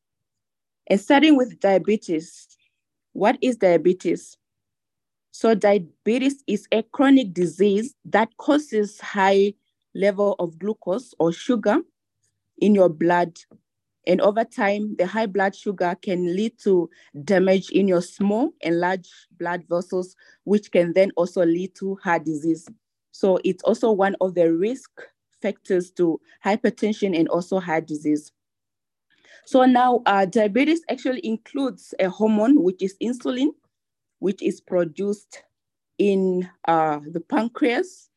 [0.88, 2.48] And starting with diabetes,
[3.14, 4.38] what is diabetes?
[5.31, 9.53] So diabetes is a chronic disease that causes high
[9.94, 11.77] level of glucose or sugar
[12.57, 13.40] in your blood
[14.08, 16.90] and over time, the high blood sugar can lead to
[17.24, 20.16] damage in your small and large blood vessels,
[20.46, 22.68] which can then also lead to heart disease.
[23.12, 24.90] So it's also one of the risk
[25.42, 28.32] factors to hypertension and also heart disease.
[29.46, 33.50] So now uh, diabetes actually includes a hormone, which is insulin,
[34.20, 35.44] which is produced
[35.98, 38.10] in uh, the pancreas,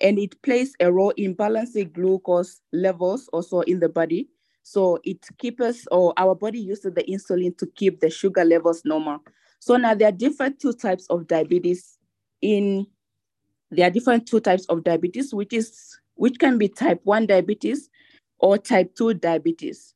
[0.00, 4.28] and it plays a role in balancing glucose levels also in the body
[4.68, 8.82] so it keeps us, or our body uses the insulin to keep the sugar levels
[8.84, 9.20] normal.
[9.60, 11.98] So now there are different two types of diabetes.
[12.42, 12.88] In
[13.70, 17.90] there are different two types of diabetes, which is which can be type 1 diabetes
[18.40, 19.94] or type 2 diabetes.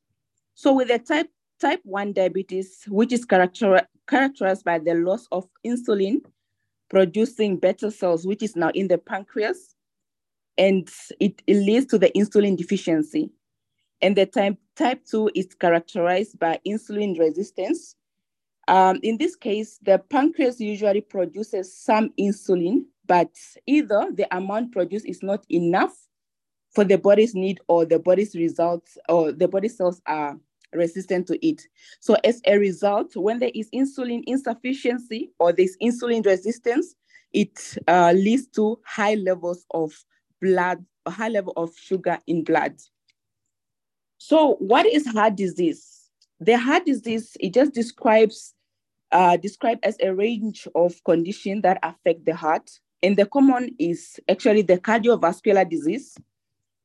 [0.55, 1.29] So with the type
[1.59, 6.21] type 1 diabetes, which is character, characterized by the loss of insulin
[6.89, 9.75] producing beta cells, which is now in the pancreas,
[10.57, 10.89] and
[11.19, 13.31] it, it leads to the insulin deficiency.
[14.01, 17.95] And the type, type 2 is characterized by insulin resistance.
[18.67, 23.29] Um, in this case, the pancreas usually produces some insulin, but
[23.67, 25.95] either the amount produced is not enough
[26.73, 30.37] for the body's need or the body's results or the body cells are
[30.73, 31.63] resistant to it.
[31.99, 36.95] So as a result, when there is insulin insufficiency or there's insulin resistance,
[37.33, 39.93] it uh, leads to high levels of
[40.41, 42.75] blood, high level of sugar in blood.
[44.23, 46.03] So what is heart disease?
[46.39, 48.53] The heart disease, it just describes
[49.11, 52.69] uh, described as a range of conditions that affect the heart.
[53.01, 56.15] And the common is actually the cardiovascular disease,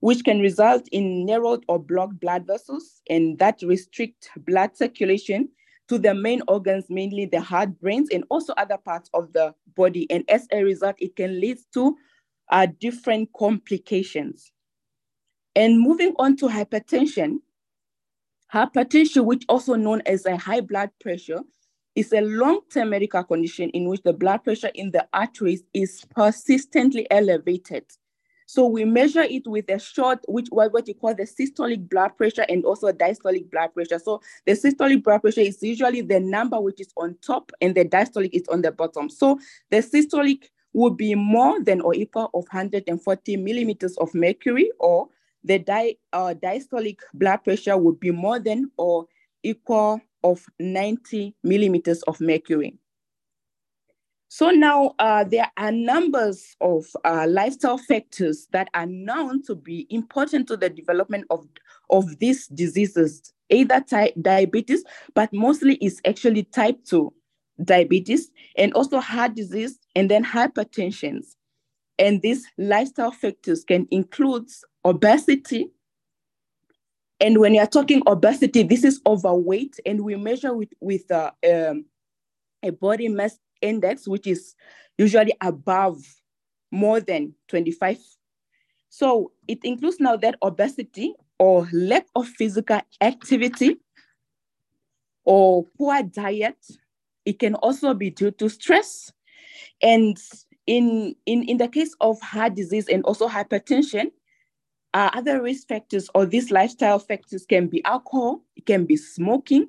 [0.01, 5.51] which can result in narrowed or blocked blood vessels and that restrict blood circulation
[5.89, 10.11] to the main organs, mainly the heart, brains, and also other parts of the body.
[10.11, 11.99] And as a result, it can lead to
[12.51, 14.53] uh, different complications.
[15.57, 17.39] And moving on to hypertension,
[18.53, 21.41] hypertension, which also known as a high blood pressure,
[21.95, 27.11] is a long-term medical condition in which the blood pressure in the arteries is persistently
[27.11, 27.85] elevated.
[28.45, 32.45] So we measure it with a short, which what you call the systolic blood pressure
[32.49, 33.99] and also diastolic blood pressure.
[33.99, 37.87] So the systolic blood pressure is usually the number which is on top and the
[37.87, 39.09] diastolic is on the bottom.
[39.09, 45.09] So the systolic would be more than or equal of 140 millimeters of mercury or
[45.47, 49.06] the di, uh, diastolic blood pressure would be more than or
[49.43, 52.77] equal of 90 millimeters of mercury.
[54.28, 59.86] So now uh, there are numbers of uh, lifestyle factors that are known to be
[59.89, 61.47] important to the development of,
[61.90, 67.12] of these diseases, either type diabetes, but mostly is actually type 2
[67.64, 71.24] diabetes and also heart disease and then hypertension.
[71.98, 74.51] And these lifestyle factors can include
[74.87, 75.71] obesity,
[77.21, 81.87] and when you're talking obesity, this is overweight, and we measure with, with uh, um,
[82.63, 84.55] a body mass index, which is
[84.97, 85.99] usually above
[86.71, 87.99] more than 25.
[88.89, 93.79] So it includes now that obesity or lack of physical activity
[95.25, 96.57] or poor diet.
[97.25, 99.13] It can also be due to stress.
[99.83, 100.17] And
[100.67, 104.13] in, in, in the case of heart disease and also hypertension,
[104.97, 109.68] uh, other risk factors or these lifestyle factors can be alcohol, it can be smoking,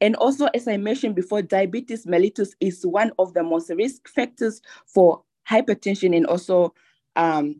[0.00, 4.60] and also, as I mentioned before, diabetes mellitus is one of the most risk factors
[4.86, 6.74] for hypertension and also
[7.16, 7.56] um,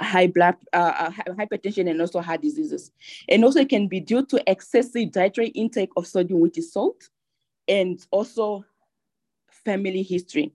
[0.00, 2.90] high blood uh, uh hypertension and also heart diseases.
[3.28, 7.10] And also, it can be due to excessive dietary intake of sodium, which is salt,
[7.68, 8.64] and also
[9.50, 10.52] family history.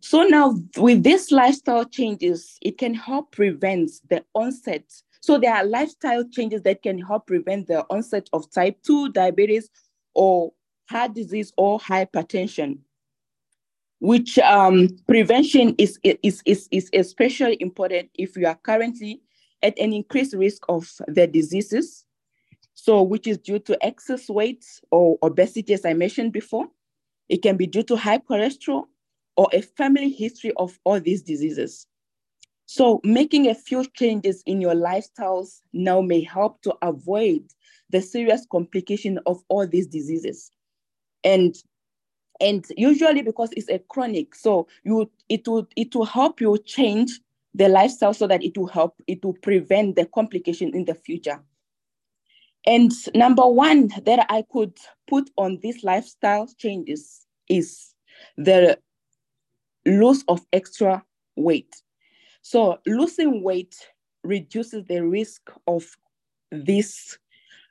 [0.00, 4.84] So now with these lifestyle changes, it can help prevent the onset.
[5.20, 9.70] So there are lifestyle changes that can help prevent the onset of type 2 diabetes
[10.14, 10.52] or
[10.88, 12.78] heart disease or hypertension,
[14.00, 19.22] which um, prevention is, is, is, is especially important if you are currently
[19.62, 22.04] at an increased risk of the diseases.
[22.74, 26.66] So which is due to excess weight or obesity, as I mentioned before.
[27.28, 28.86] It can be due to high cholesterol,
[29.36, 31.86] or a family history of all these diseases.
[32.66, 37.42] So making a few changes in your lifestyles now may help to avoid
[37.90, 40.50] the serious complication of all these diseases.
[41.24, 41.54] And
[42.40, 47.20] and usually because it's a chronic, so you it will it will help you change
[47.54, 51.40] the lifestyle so that it will help it will prevent the complication in the future.
[52.64, 54.76] And number one that I could
[55.08, 57.92] put on these lifestyle changes is
[58.36, 58.78] the
[59.86, 61.02] loss of extra
[61.36, 61.74] weight.
[62.42, 63.76] So losing weight
[64.24, 65.84] reduces the risk of
[66.50, 67.18] these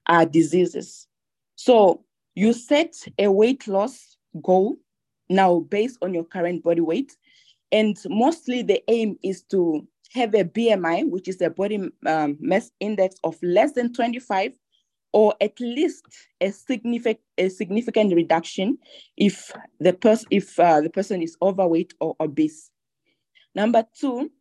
[0.07, 1.07] uh, diseases.
[1.55, 2.03] So
[2.35, 4.77] you set a weight loss goal
[5.29, 7.15] now based on your current body weight.
[7.71, 12.71] And mostly the aim is to have a BMI, which is a body um, mass
[12.79, 14.51] index of less than 25
[15.13, 16.05] or at least
[16.39, 18.77] a significant a significant reduction
[19.17, 22.69] if the person if uh, the person is overweight or obese.
[23.53, 24.31] Number two,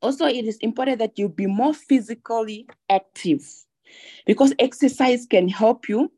[0.00, 3.44] also it is important that you be more physically active
[4.26, 6.10] because exercise can help you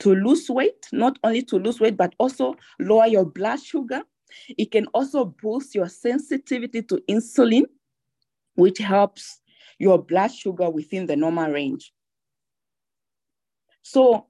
[0.00, 4.02] to lose weight, not only to lose weight, but also lower your blood sugar.
[4.58, 7.64] It can also boost your sensitivity to insulin,
[8.54, 9.40] which helps
[9.78, 11.92] your blood sugar within the normal range.
[13.82, 14.26] So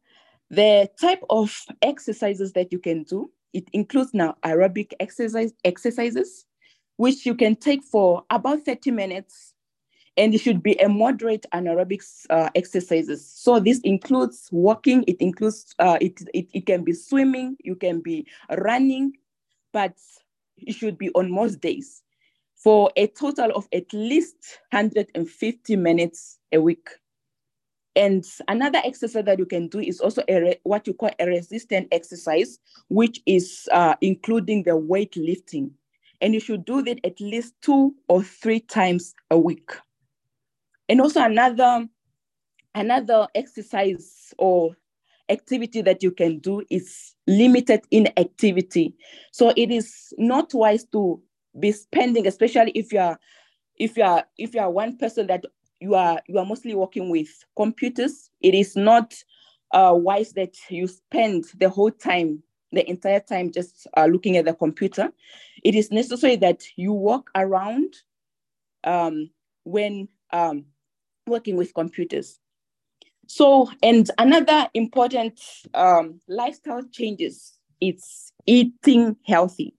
[0.50, 6.46] the type of exercises that you can do, it includes now aerobic exercise, exercises,
[6.96, 9.54] which you can take for about 30 minutes
[10.16, 13.26] and it should be a moderate anaerobic uh, exercises.
[13.26, 18.00] So this includes walking, it includes, uh, it, it, it can be swimming, you can
[18.00, 18.26] be
[18.58, 19.14] running,
[19.72, 19.94] but
[20.58, 22.02] it should be on most days
[22.54, 26.88] for a total of at least 150 minutes a week.
[27.94, 31.88] And another exercise that you can do is also a what you call a resistant
[31.92, 32.58] exercise,
[32.88, 35.72] which is uh, including the weight lifting.
[36.20, 39.72] And you should do that at least two or three times a week.
[40.88, 41.86] And also another,
[42.74, 44.76] another exercise or
[45.28, 48.94] activity that you can do is limited inactivity.
[49.32, 51.20] So it is not wise to
[51.58, 53.18] be spending, especially if you are
[53.76, 55.44] if you are if you are one person that
[55.82, 59.14] you are you are mostly working with computers, it is not
[59.72, 64.44] uh, wise that you spend the whole time, the entire time, just uh, looking at
[64.44, 65.10] the computer.
[65.64, 67.94] It is necessary that you walk around
[68.84, 69.30] um,
[69.64, 70.66] when um,
[71.26, 72.38] working with computers.
[73.26, 75.40] So, and another important
[75.74, 79.74] um, lifestyle changes it's eating healthy.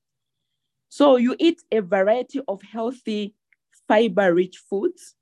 [0.89, 3.33] So you eat a variety of healthy
[3.87, 5.15] fiber-rich foods.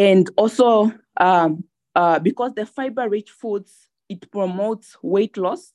[0.00, 1.62] And also um,
[1.94, 5.74] uh, because the fiber-rich foods, it promotes weight loss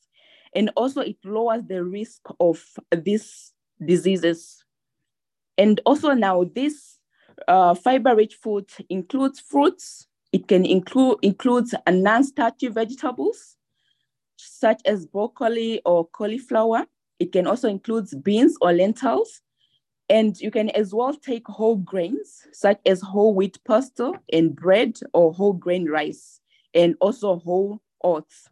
[0.56, 2.60] and also it lowers the risk of
[2.92, 3.54] these
[3.86, 4.66] diseases.
[5.60, 6.98] And also now this
[7.48, 13.58] uh, fiber-rich food includes fruits, it can include includes non-starchy vegetables,
[14.38, 16.88] such as broccoli or cauliflower.
[17.20, 19.44] It can also include beans or lentils.
[20.10, 25.00] And you can as well take whole grains, such as whole wheat pasta and bread
[25.14, 26.42] or whole grain rice,
[26.74, 28.50] and also whole oats.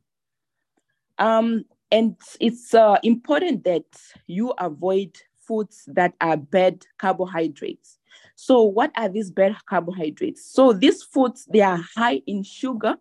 [1.19, 3.85] Um, and it's uh, important that
[4.25, 7.99] you avoid foods that are bad carbohydrates.
[8.35, 10.43] So what are these bad carbohydrates?
[10.45, 12.97] So these foods, they are high in sugar.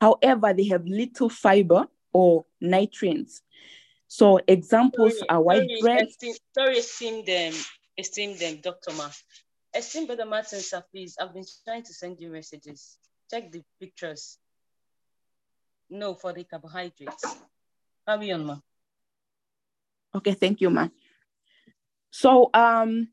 [0.00, 3.42] However, they have little fiber or nutrients.
[4.08, 6.06] So examples sorry, are white sorry, bread.
[6.08, 7.52] Esteem, sorry, esteem them,
[7.98, 8.94] esteem them, Dr.
[8.96, 9.10] Ma.
[9.74, 11.16] Esteem Brother Martin, sir, please.
[11.20, 12.96] I've been trying to send you messages.
[13.30, 14.38] Check the pictures.
[15.90, 17.36] No, for the carbohydrates.
[18.06, 18.56] Carry on, ma.
[20.14, 20.88] Okay, thank you, ma.
[22.10, 23.08] So um,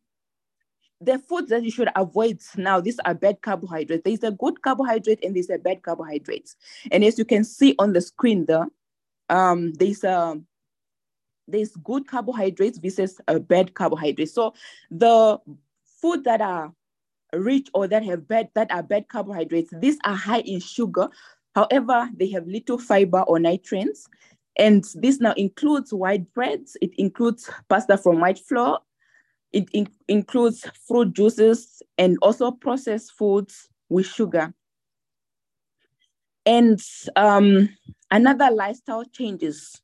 [1.02, 4.04] the foods that you should avoid now, these are bad carbohydrates.
[4.06, 6.56] There's a good carbohydrate and there's a bad carbohydrates.
[6.90, 8.68] And as you can see on the screen there,
[9.30, 10.40] um, there's a
[11.48, 14.34] there's good carbohydrates versus a bad carbohydrates.
[14.34, 14.54] So
[14.90, 15.40] the
[16.02, 16.74] food that are
[17.34, 21.10] rich or that have bad that are bad carbohydrates, these are high in sugar.
[21.54, 24.08] However, they have little fiber or nutrients.
[24.58, 28.80] And this now includes white breads, it includes pasta from white flour,
[29.52, 34.54] it in includes fruit juices and also processed foods with sugar.
[36.46, 36.80] And
[37.16, 37.70] um,
[38.12, 39.82] another lifestyle changes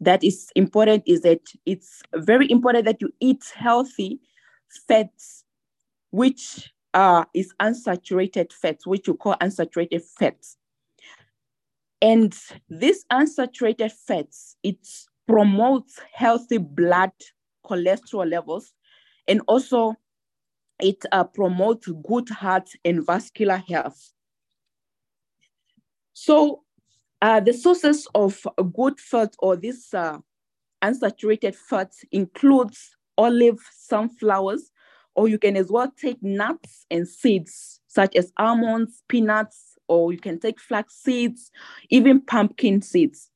[0.00, 4.20] that is important is that it's very important that you eat healthy
[4.86, 5.44] fats,
[6.10, 10.56] which uh, is unsaturated fats, which you call unsaturated fats.
[12.02, 12.36] And
[12.68, 14.78] these unsaturated fats, it
[15.26, 17.12] promotes healthy blood
[17.64, 18.72] cholesterol levels
[19.26, 19.94] and also
[20.78, 24.12] it uh, promotes good heart and vascular health.
[26.12, 26.62] So
[27.22, 30.18] uh, the sources of good fat or this uh,
[30.82, 34.70] unsaturated fats includes olive, sunflowers,
[35.14, 40.18] or you can as well take nuts and seeds such as almonds, peanuts, or you
[40.18, 41.50] can take flax seeds,
[41.88, 43.30] even pumpkin seeds.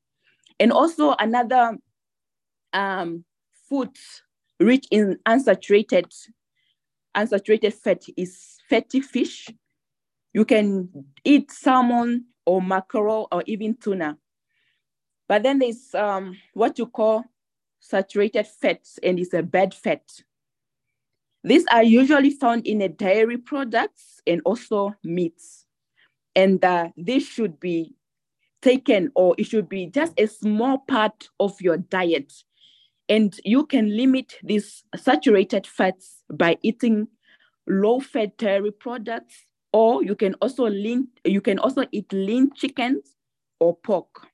[0.59, 1.78] And also another
[2.74, 3.24] um,
[3.69, 3.89] food
[4.59, 6.12] rich in unsaturated,
[7.16, 9.48] unsaturated fat is fatty fish.
[10.35, 10.90] You can
[11.24, 14.19] eat salmon or mackerel or even tuna.
[15.29, 17.25] But then there's um, what you call
[17.81, 20.03] saturated fats and it's a bad fat.
[21.43, 25.67] These are usually found in a dairy products and also meats.
[26.37, 27.95] And uh, this should be
[28.61, 32.33] taken or it should be just a small part of your diet
[33.11, 37.09] and you can limit these saturated fats by eating
[37.67, 43.16] low fat dairy products, or you can also lean, you can also eat lean chickens
[43.59, 44.26] or pork.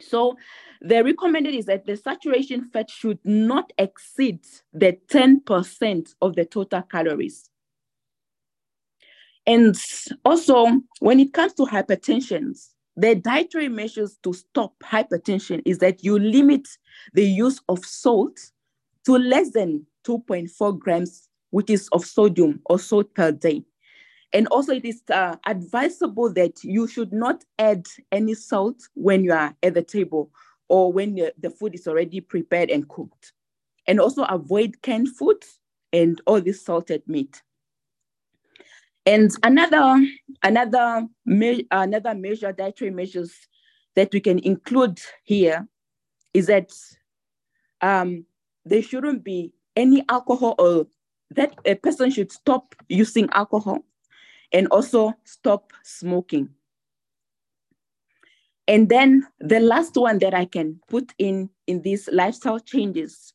[0.00, 0.36] So
[0.80, 4.40] the recommended is that the saturation fat should not exceed
[4.72, 7.50] the 10% of the total calories.
[9.46, 9.74] And
[10.24, 10.66] also,
[11.00, 12.54] when it comes to hypertension,
[12.96, 16.68] the dietary measures to stop hypertension is that you limit
[17.14, 18.38] the use of salt
[19.06, 23.64] to less than 2.4 grams, which is of sodium or salt per day.
[24.32, 29.32] And also, it is uh, advisable that you should not add any salt when you
[29.32, 30.30] are at the table
[30.68, 33.32] or when the, food is already prepared and cooked.
[33.88, 35.42] and also avoid canned food
[35.92, 37.42] and all this salted meat.
[39.06, 40.06] And another
[40.42, 43.32] another me- another measure dietary measures
[43.96, 45.66] that we can include here
[46.34, 46.70] is that
[47.80, 48.26] um,
[48.66, 50.86] there shouldn't be any alcohol or
[51.30, 53.78] that a person should stop using alcohol
[54.52, 56.48] and also stop smoking.
[58.66, 63.32] And then the last one that I can put in in these lifestyle changes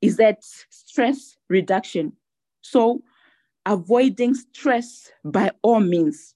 [0.00, 2.12] is that stress reduction.
[2.62, 3.02] So
[3.66, 6.34] avoiding stress by all means.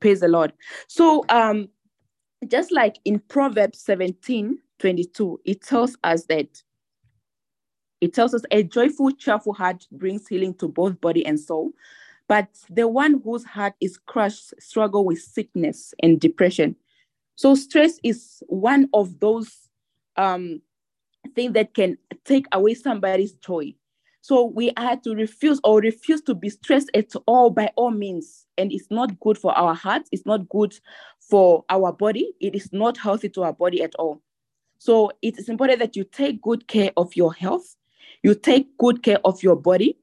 [0.00, 0.52] Praise the Lord.
[0.88, 1.68] So um
[2.48, 6.62] just like in Proverbs 17, 22, it tells us that
[8.00, 11.72] it tells us a joyful, cheerful heart brings healing to both body and soul.
[12.34, 16.74] But the one whose heart is crushed struggle with sickness and depression.
[17.36, 19.68] So stress is one of those
[20.16, 20.60] um,
[21.36, 23.74] things that can take away somebody's joy.
[24.20, 28.46] So we are to refuse or refuse to be stressed at all by all means.
[28.58, 30.08] And it's not good for our hearts.
[30.10, 30.74] It's not good
[31.20, 32.32] for our body.
[32.40, 34.20] It is not healthy to our body at all.
[34.78, 37.76] So it is important that you take good care of your health
[38.24, 39.98] you take good care of your body.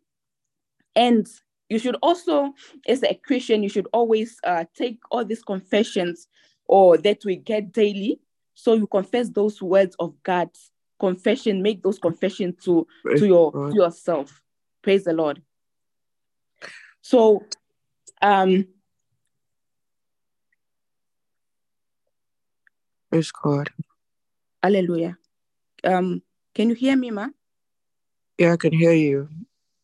[0.95, 1.28] And
[1.72, 2.53] you should also,
[2.85, 6.27] as a Christian, you should always uh, take all these confessions
[6.68, 8.19] or that we get daily.
[8.56, 10.69] So you confess those words of God's
[10.99, 12.85] confession, make those confessions to,
[13.15, 14.41] to your to yourself.
[14.81, 15.41] Praise the Lord.
[17.02, 17.45] So
[18.22, 18.68] um
[23.10, 23.69] Praise God.
[24.61, 25.18] Hallelujah.
[25.85, 26.22] Um,
[26.53, 27.30] can you hear me, ma?
[28.38, 29.30] Yeah, I can hear you.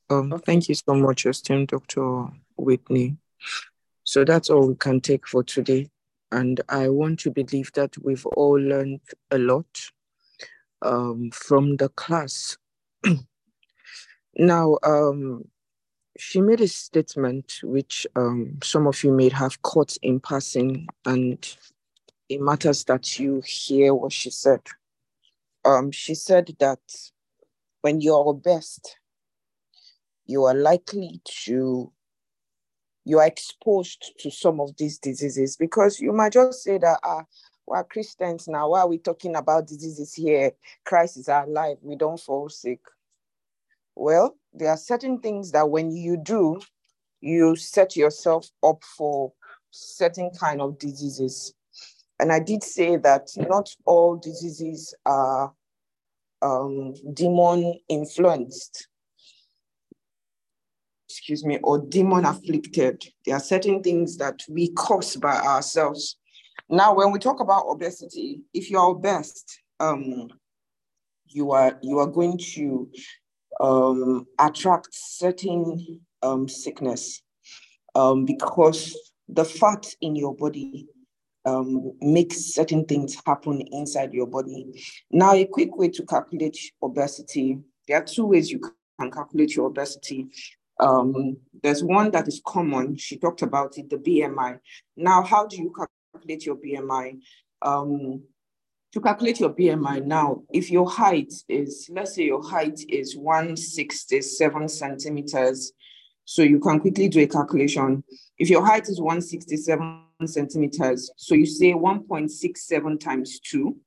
[0.10, 0.44] Um, okay.
[0.46, 2.28] Thank you so much, esteemed Dr.
[2.58, 3.18] Whitney.
[4.04, 5.90] So that's all we can take for today.
[6.32, 9.02] And I want to believe that we've all learned
[9.32, 9.66] a lot
[10.82, 12.58] um, from the class.
[14.38, 15.46] now, um,
[16.18, 21.58] she made a statement which um, some of you may have caught in passing, and
[22.30, 24.62] it matters that you hear what she said.
[25.64, 26.80] Um, she said that
[27.82, 28.98] when you're best,
[30.28, 31.92] you are likely to
[33.06, 37.24] you are exposed to some of these diseases because you might just say that ah,
[37.66, 38.70] we're Christians now.
[38.70, 40.52] Why are we talking about diseases here?
[40.86, 41.78] Christ is alive.
[41.82, 42.80] We don't fall sick.
[43.96, 46.60] Well, there are certain things that when you do,
[47.22, 49.32] you set yourself up for
[49.72, 51.54] certain kind of diseases.
[52.20, 55.54] And I did say that not all diseases are
[56.42, 58.88] um, demon influenced,
[61.10, 63.04] excuse me, or demon afflicted.
[63.26, 66.18] There are certain things that we cause by ourselves.
[66.70, 69.46] Now, when we talk about obesity, if you are obese,
[69.80, 70.30] um,
[71.28, 72.90] you are you are going to
[73.62, 77.22] um, attract certain um, sickness
[77.96, 78.98] um, because
[79.30, 80.88] the fat in your body
[81.46, 84.84] um, make certain things happen inside your body.
[85.12, 88.60] Now, a quick way to calculate obesity, there are two ways you
[89.00, 90.28] can calculate your obesity.
[90.80, 94.60] Um, there's one that is common, she talked about it, the BMI.
[94.96, 95.74] Now, how do you
[96.14, 97.20] calculate your BMI?
[97.62, 98.24] Um,
[98.94, 104.70] to calculate your BMI now, if your height is, let's say your height is 167
[104.70, 105.74] centimeters,
[106.26, 108.04] so you can quickly do a calculation.
[108.38, 113.78] If your height is 167 centimeters, so you say 1.67 times two.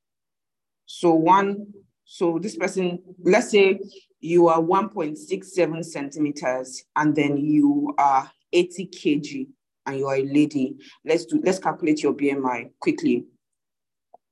[0.86, 1.66] So one,
[2.12, 3.78] so this person, let's say
[4.18, 9.46] you are 1.67 centimeters and then you are 80 kg
[9.86, 10.74] and you are a lady.
[11.04, 13.26] Let's do, let's calculate your BMI quickly.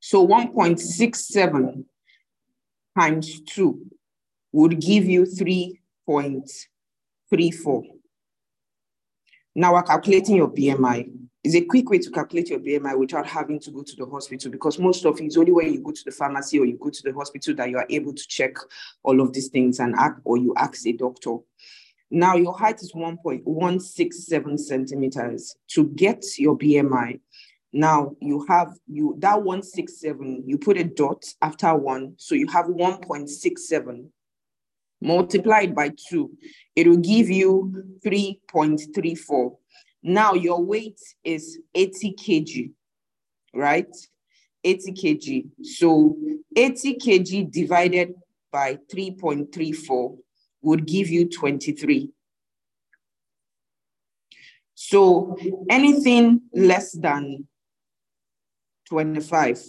[0.01, 1.85] So 1.67
[2.99, 3.87] times two
[4.51, 7.83] would give you 3.34.
[9.55, 11.28] Now we're calculating your BMI.
[11.45, 14.51] It's a quick way to calculate your BMI without having to go to the hospital
[14.51, 17.03] because most of it's only when you go to the pharmacy or you go to
[17.03, 18.57] the hospital that you are able to check
[19.05, 21.37] all of these things and act or you ask a doctor.
[22.11, 25.55] Now your height is 1.167 centimeters.
[25.75, 27.21] To get your BMI,
[27.73, 32.67] now you have you that 167, you put a dot after one, so you have
[32.67, 34.09] 1.67
[35.01, 36.31] multiplied by two,
[36.75, 39.57] it will give you 3.34.
[40.03, 42.73] Now your weight is 80 kg,
[43.55, 43.95] right?
[44.65, 45.51] 80 kg.
[45.63, 46.17] So
[46.57, 48.15] 80 kg divided
[48.53, 50.19] by 3.34
[50.63, 52.11] would give you 23.
[54.75, 55.37] So
[55.69, 57.49] anything less than
[58.89, 59.61] 25,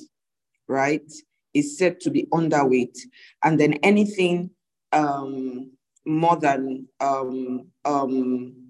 [0.68, 1.12] right,
[1.54, 2.98] is said to be underweight.
[3.44, 4.52] And then anything
[4.92, 5.72] um,
[6.06, 8.69] more than um, um,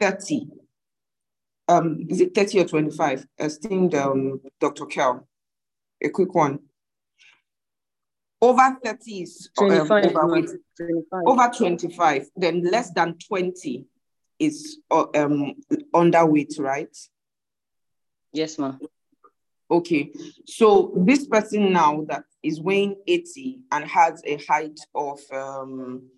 [0.00, 0.48] 30.
[1.68, 3.26] Um, is it 30 or 25?
[3.38, 4.86] Esteemed um, Dr.
[4.86, 5.28] Kel,
[6.02, 6.60] a quick one.
[8.40, 10.50] Over 30 is um, 25, overweight.
[10.76, 11.22] 25.
[11.26, 13.84] Over 25, then less than 20
[14.38, 15.54] is uh, um,
[15.94, 16.96] underweight, right?
[18.32, 18.78] Yes, ma'am.
[19.70, 20.12] Okay,
[20.46, 26.08] so this person now that is weighing 80 and has a height of um,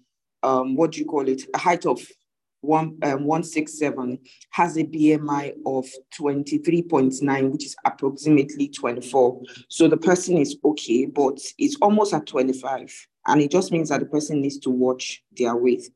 [0.43, 1.43] um what do you call it?
[1.53, 2.01] A height of
[2.61, 4.19] one um, 167
[4.51, 5.89] has a BMI of
[6.19, 9.43] 23.9, which is approximately 24.
[9.69, 13.07] So the person is okay, but it's almost at 25.
[13.27, 15.91] And it just means that the person needs to watch their weight.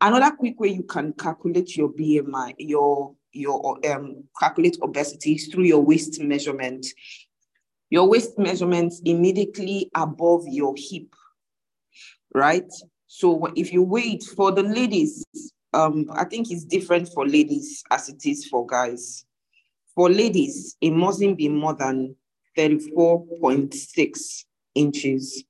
[0.00, 5.64] Another quick way you can calculate your BMI, your your um calculate obesity is through
[5.64, 6.86] your waist measurement.
[7.90, 11.14] Your waist measurement immediately above your hip,
[12.34, 12.70] right?
[13.06, 15.24] So if you wait for the ladies,
[15.74, 19.26] um, I think it's different for ladies as it is for guys.
[19.94, 22.16] For ladies, it mustn't be more than
[22.56, 24.44] 34.6
[24.74, 25.44] inches.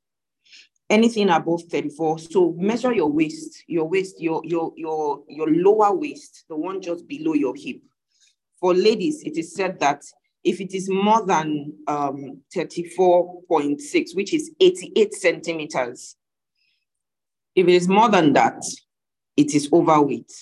[0.91, 2.19] Anything above 34.
[2.19, 7.07] So measure your waist, your waist, your, your, your, your lower waist, the one just
[7.07, 7.81] below your hip.
[8.61, 10.03] For ladies, it is said that
[10.43, 16.17] if it is more than um, 34.6, which is 88 centimeters,
[17.55, 18.63] if it is more than that,
[19.37, 20.33] it is overweight.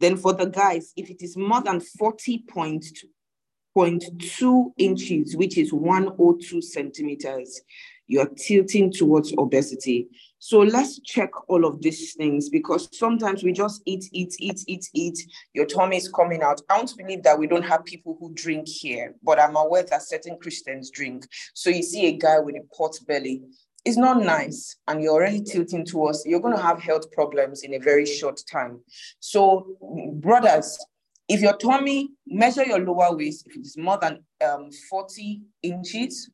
[0.00, 7.60] Then for the guys, if it is more than 40.2 inches, which is 102 centimeters,
[8.06, 10.08] you're tilting towards obesity.
[10.38, 14.88] So let's check all of these things because sometimes we just eat, eat, eat, eat,
[14.94, 15.18] eat.
[15.52, 16.62] Your tummy is coming out.
[16.70, 20.02] I don't believe that we don't have people who drink here, but I'm aware that
[20.02, 21.26] certain Christians drink.
[21.54, 23.42] So you see a guy with a pot belly,
[23.88, 27.72] it's not nice and you're already tilting towards you're going to have health problems in
[27.72, 28.80] a very short time.
[29.18, 29.66] So
[30.12, 30.78] brothers
[31.26, 33.46] if your tummy measure your lower waist.
[33.46, 36.30] If it is more than um, 40 inches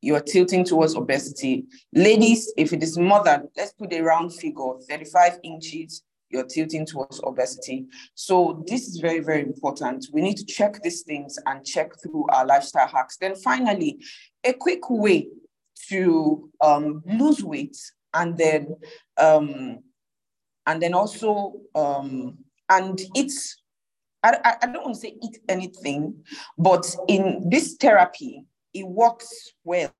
[0.00, 1.66] you're tilting towards obesity.
[1.94, 6.84] Ladies if it is more than let's put a round figure 35 inches you're tilting
[6.84, 7.86] towards obesity.
[8.16, 10.06] So this is very very important.
[10.12, 13.18] We need to check these things and check through our lifestyle hacks.
[13.18, 14.00] Then finally
[14.42, 15.28] a quick way
[15.88, 17.76] to um, lose weight
[18.12, 18.76] and then
[19.18, 19.80] um,
[20.66, 22.38] and then also um,
[22.68, 23.62] and it's
[24.22, 26.24] I, I don't want to say eat anything,
[26.56, 29.92] but in this therapy, it works well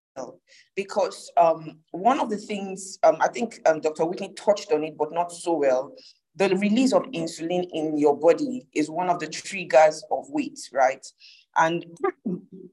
[0.76, 4.06] because um, one of the things um, I think um, Dr.
[4.06, 5.94] Whitney touched on it, but not so well.
[6.36, 11.06] The release of insulin in your body is one of the triggers of weight, right?
[11.56, 11.84] And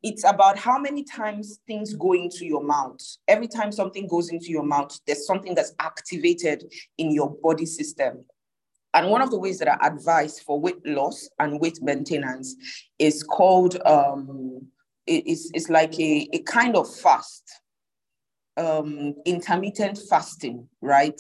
[0.03, 2.99] it's about how many times things go into your mouth.
[3.27, 8.25] Every time something goes into your mouth, there's something that's activated in your body system.
[8.93, 12.55] And one of the ways that I advise for weight loss and weight maintenance
[12.99, 14.67] is called, um,
[15.07, 17.49] it's, it's like a, a kind of fast,
[18.57, 21.19] um, intermittent fasting, right?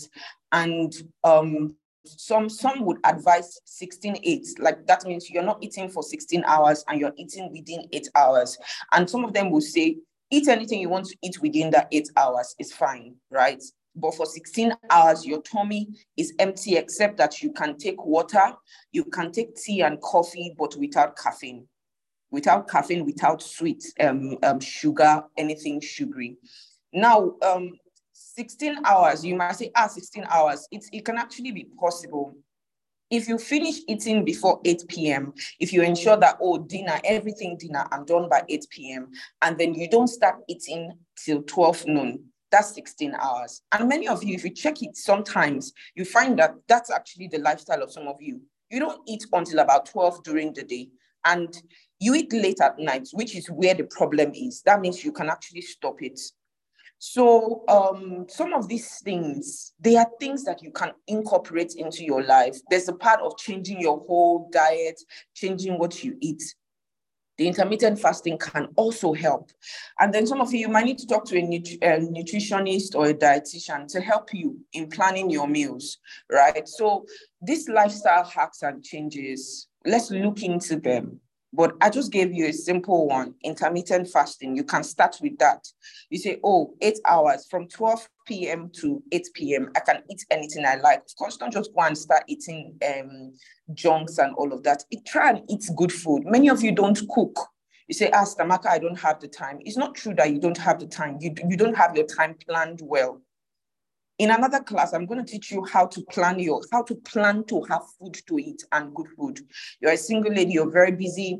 [0.51, 0.93] And
[1.23, 1.75] um,
[2.05, 6.83] some some would advise 16 8 like that means you're not eating for 16 hours
[6.87, 8.57] and you're eating within eight hours.
[8.91, 9.97] And some of them will say
[10.31, 13.61] eat anything you want to eat within that eight hours is fine right?
[13.95, 18.53] But for 16 hours your tummy is empty except that you can take water
[18.91, 21.67] you can take tea and coffee but without caffeine.
[22.31, 26.37] Without caffeine without sweet um, um sugar anything sugary.
[26.93, 27.73] Now um
[28.35, 30.67] 16 hours, you might say, ah, 16 hours.
[30.71, 32.35] It's, it can actually be possible.
[33.09, 37.85] If you finish eating before 8 p.m., if you ensure that, oh, dinner, everything dinner,
[37.91, 39.09] I'm done by 8 p.m.,
[39.41, 43.61] and then you don't start eating till 12 noon, that's 16 hours.
[43.73, 47.39] And many of you, if you check it sometimes, you find that that's actually the
[47.39, 48.41] lifestyle of some of you.
[48.69, 50.87] You don't eat until about 12 during the day.
[51.25, 51.53] And
[51.99, 54.61] you eat late at night, which is where the problem is.
[54.65, 56.19] That means you can actually stop it
[57.03, 62.21] so um, some of these things, they are things that you can incorporate into your
[62.21, 62.59] life.
[62.69, 65.01] There's a part of changing your whole diet,
[65.33, 66.43] changing what you eat.
[67.39, 69.49] The intermittent fasting can also help.
[69.99, 72.93] And then some of you, you might need to talk to a, nut- a nutritionist
[72.93, 75.97] or a dietitian to help you in planning your meals,
[76.31, 76.67] right?
[76.67, 77.07] So
[77.41, 81.19] these lifestyle hacks and changes, let's look into them
[81.53, 84.55] but I just gave you a simple one intermittent fasting.
[84.55, 85.67] You can start with that.
[86.09, 88.71] You say, oh, eight hours from 12 p.m.
[88.75, 89.71] to 8 p.m.
[89.75, 90.99] I can eat anything I like.
[90.99, 93.33] Of course, don't just go and start eating um,
[93.73, 94.83] junks and all of that.
[94.91, 96.23] It, try and eat good food.
[96.25, 97.37] Many of you don't cook.
[97.87, 99.59] You say, ah, Stamaka, I don't have the time.
[99.61, 101.17] It's not true that you don't have the time.
[101.19, 103.21] You, you don't have your time planned well
[104.21, 107.43] In another class, I'm going to teach you how to plan your, how to plan
[107.45, 109.39] to have food to eat and good food.
[109.81, 111.39] You're a single lady, you're very busy.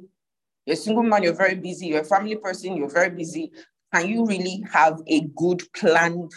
[0.66, 1.86] You're a single man, you're very busy.
[1.86, 3.52] You're a family person, you're very busy.
[3.94, 6.32] Can you really have a good planned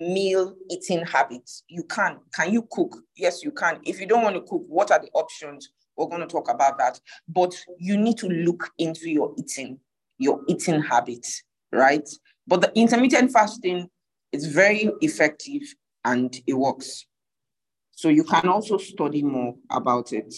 [0.00, 1.64] meal eating habits?
[1.68, 2.16] You can.
[2.34, 2.96] Can you cook?
[3.14, 3.80] Yes, you can.
[3.84, 5.68] If you don't want to cook, what are the options?
[5.98, 6.98] We're going to talk about that.
[7.28, 9.78] But you need to look into your eating,
[10.16, 12.08] your eating habits, right?
[12.46, 13.90] But the intermittent fasting
[14.32, 15.62] is very effective
[16.04, 17.06] and it works.
[17.92, 20.34] So you can also study more about it.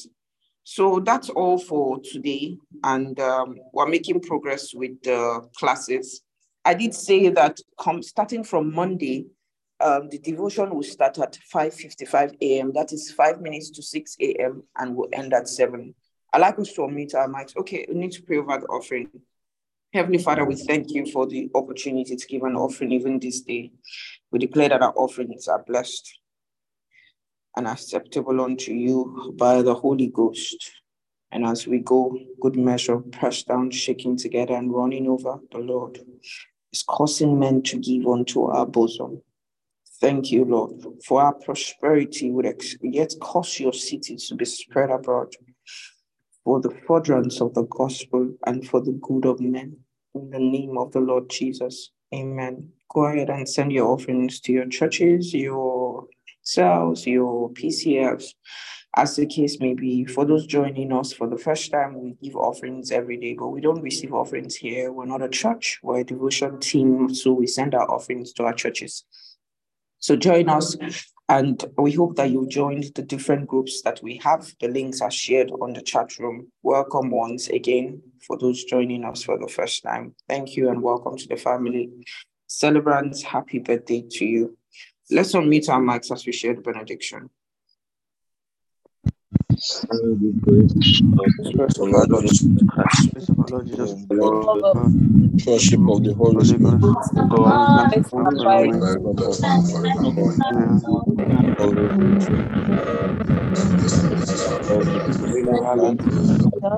[0.64, 2.56] So that's all for today.
[2.84, 6.22] And um, we're making progress with the classes.
[6.64, 9.26] I did say that come, starting from Monday,
[9.80, 12.72] um, the devotion will start at 5.55 a.m.
[12.72, 14.62] That is five minutes to 6 a.m.
[14.78, 15.92] and will end at 7.
[16.32, 17.56] i like us to unmute our mics.
[17.56, 19.08] Okay, we need to pray over the offering.
[19.92, 23.72] Heavenly Father, we thank you for the opportunity to give an offering even this day.
[24.30, 26.18] We declare that our offerings are blessed
[27.58, 30.70] and acceptable unto you by the Holy Ghost.
[31.30, 35.98] And as we go, good measure, pressed down, shaking together, and running over, the Lord
[36.72, 39.20] is causing men to give unto our bosom.
[40.00, 40.72] Thank you, Lord,
[41.04, 45.34] for our prosperity would ex- yet cause your city to be spread abroad
[46.44, 49.76] for the furtherance of the gospel and for the good of men.
[50.14, 51.90] In the name of the Lord Jesus.
[52.14, 52.68] Amen.
[52.92, 56.06] Go ahead and send your offerings to your churches, your
[56.42, 58.34] cells, your PCFs,
[58.96, 60.04] as the case may be.
[60.04, 63.62] For those joining us for the first time, we give offerings every day, but we
[63.62, 64.92] don't receive offerings here.
[64.92, 68.52] We're not a church, we're a devotion team, so we send our offerings to our
[68.52, 69.04] churches.
[70.02, 70.76] So join us
[71.28, 74.52] and we hope that you join the different groups that we have.
[74.60, 76.48] The links are shared on the chat room.
[76.64, 80.16] Welcome once again for those joining us for the first time.
[80.28, 81.88] Thank you and welcome to the family.
[82.48, 84.58] Celebrants, happy birthday to you.
[85.08, 87.30] Let's unmute our mics as we share the benediction.
[91.16, 92.72] Fellowship of the Holy Spirit.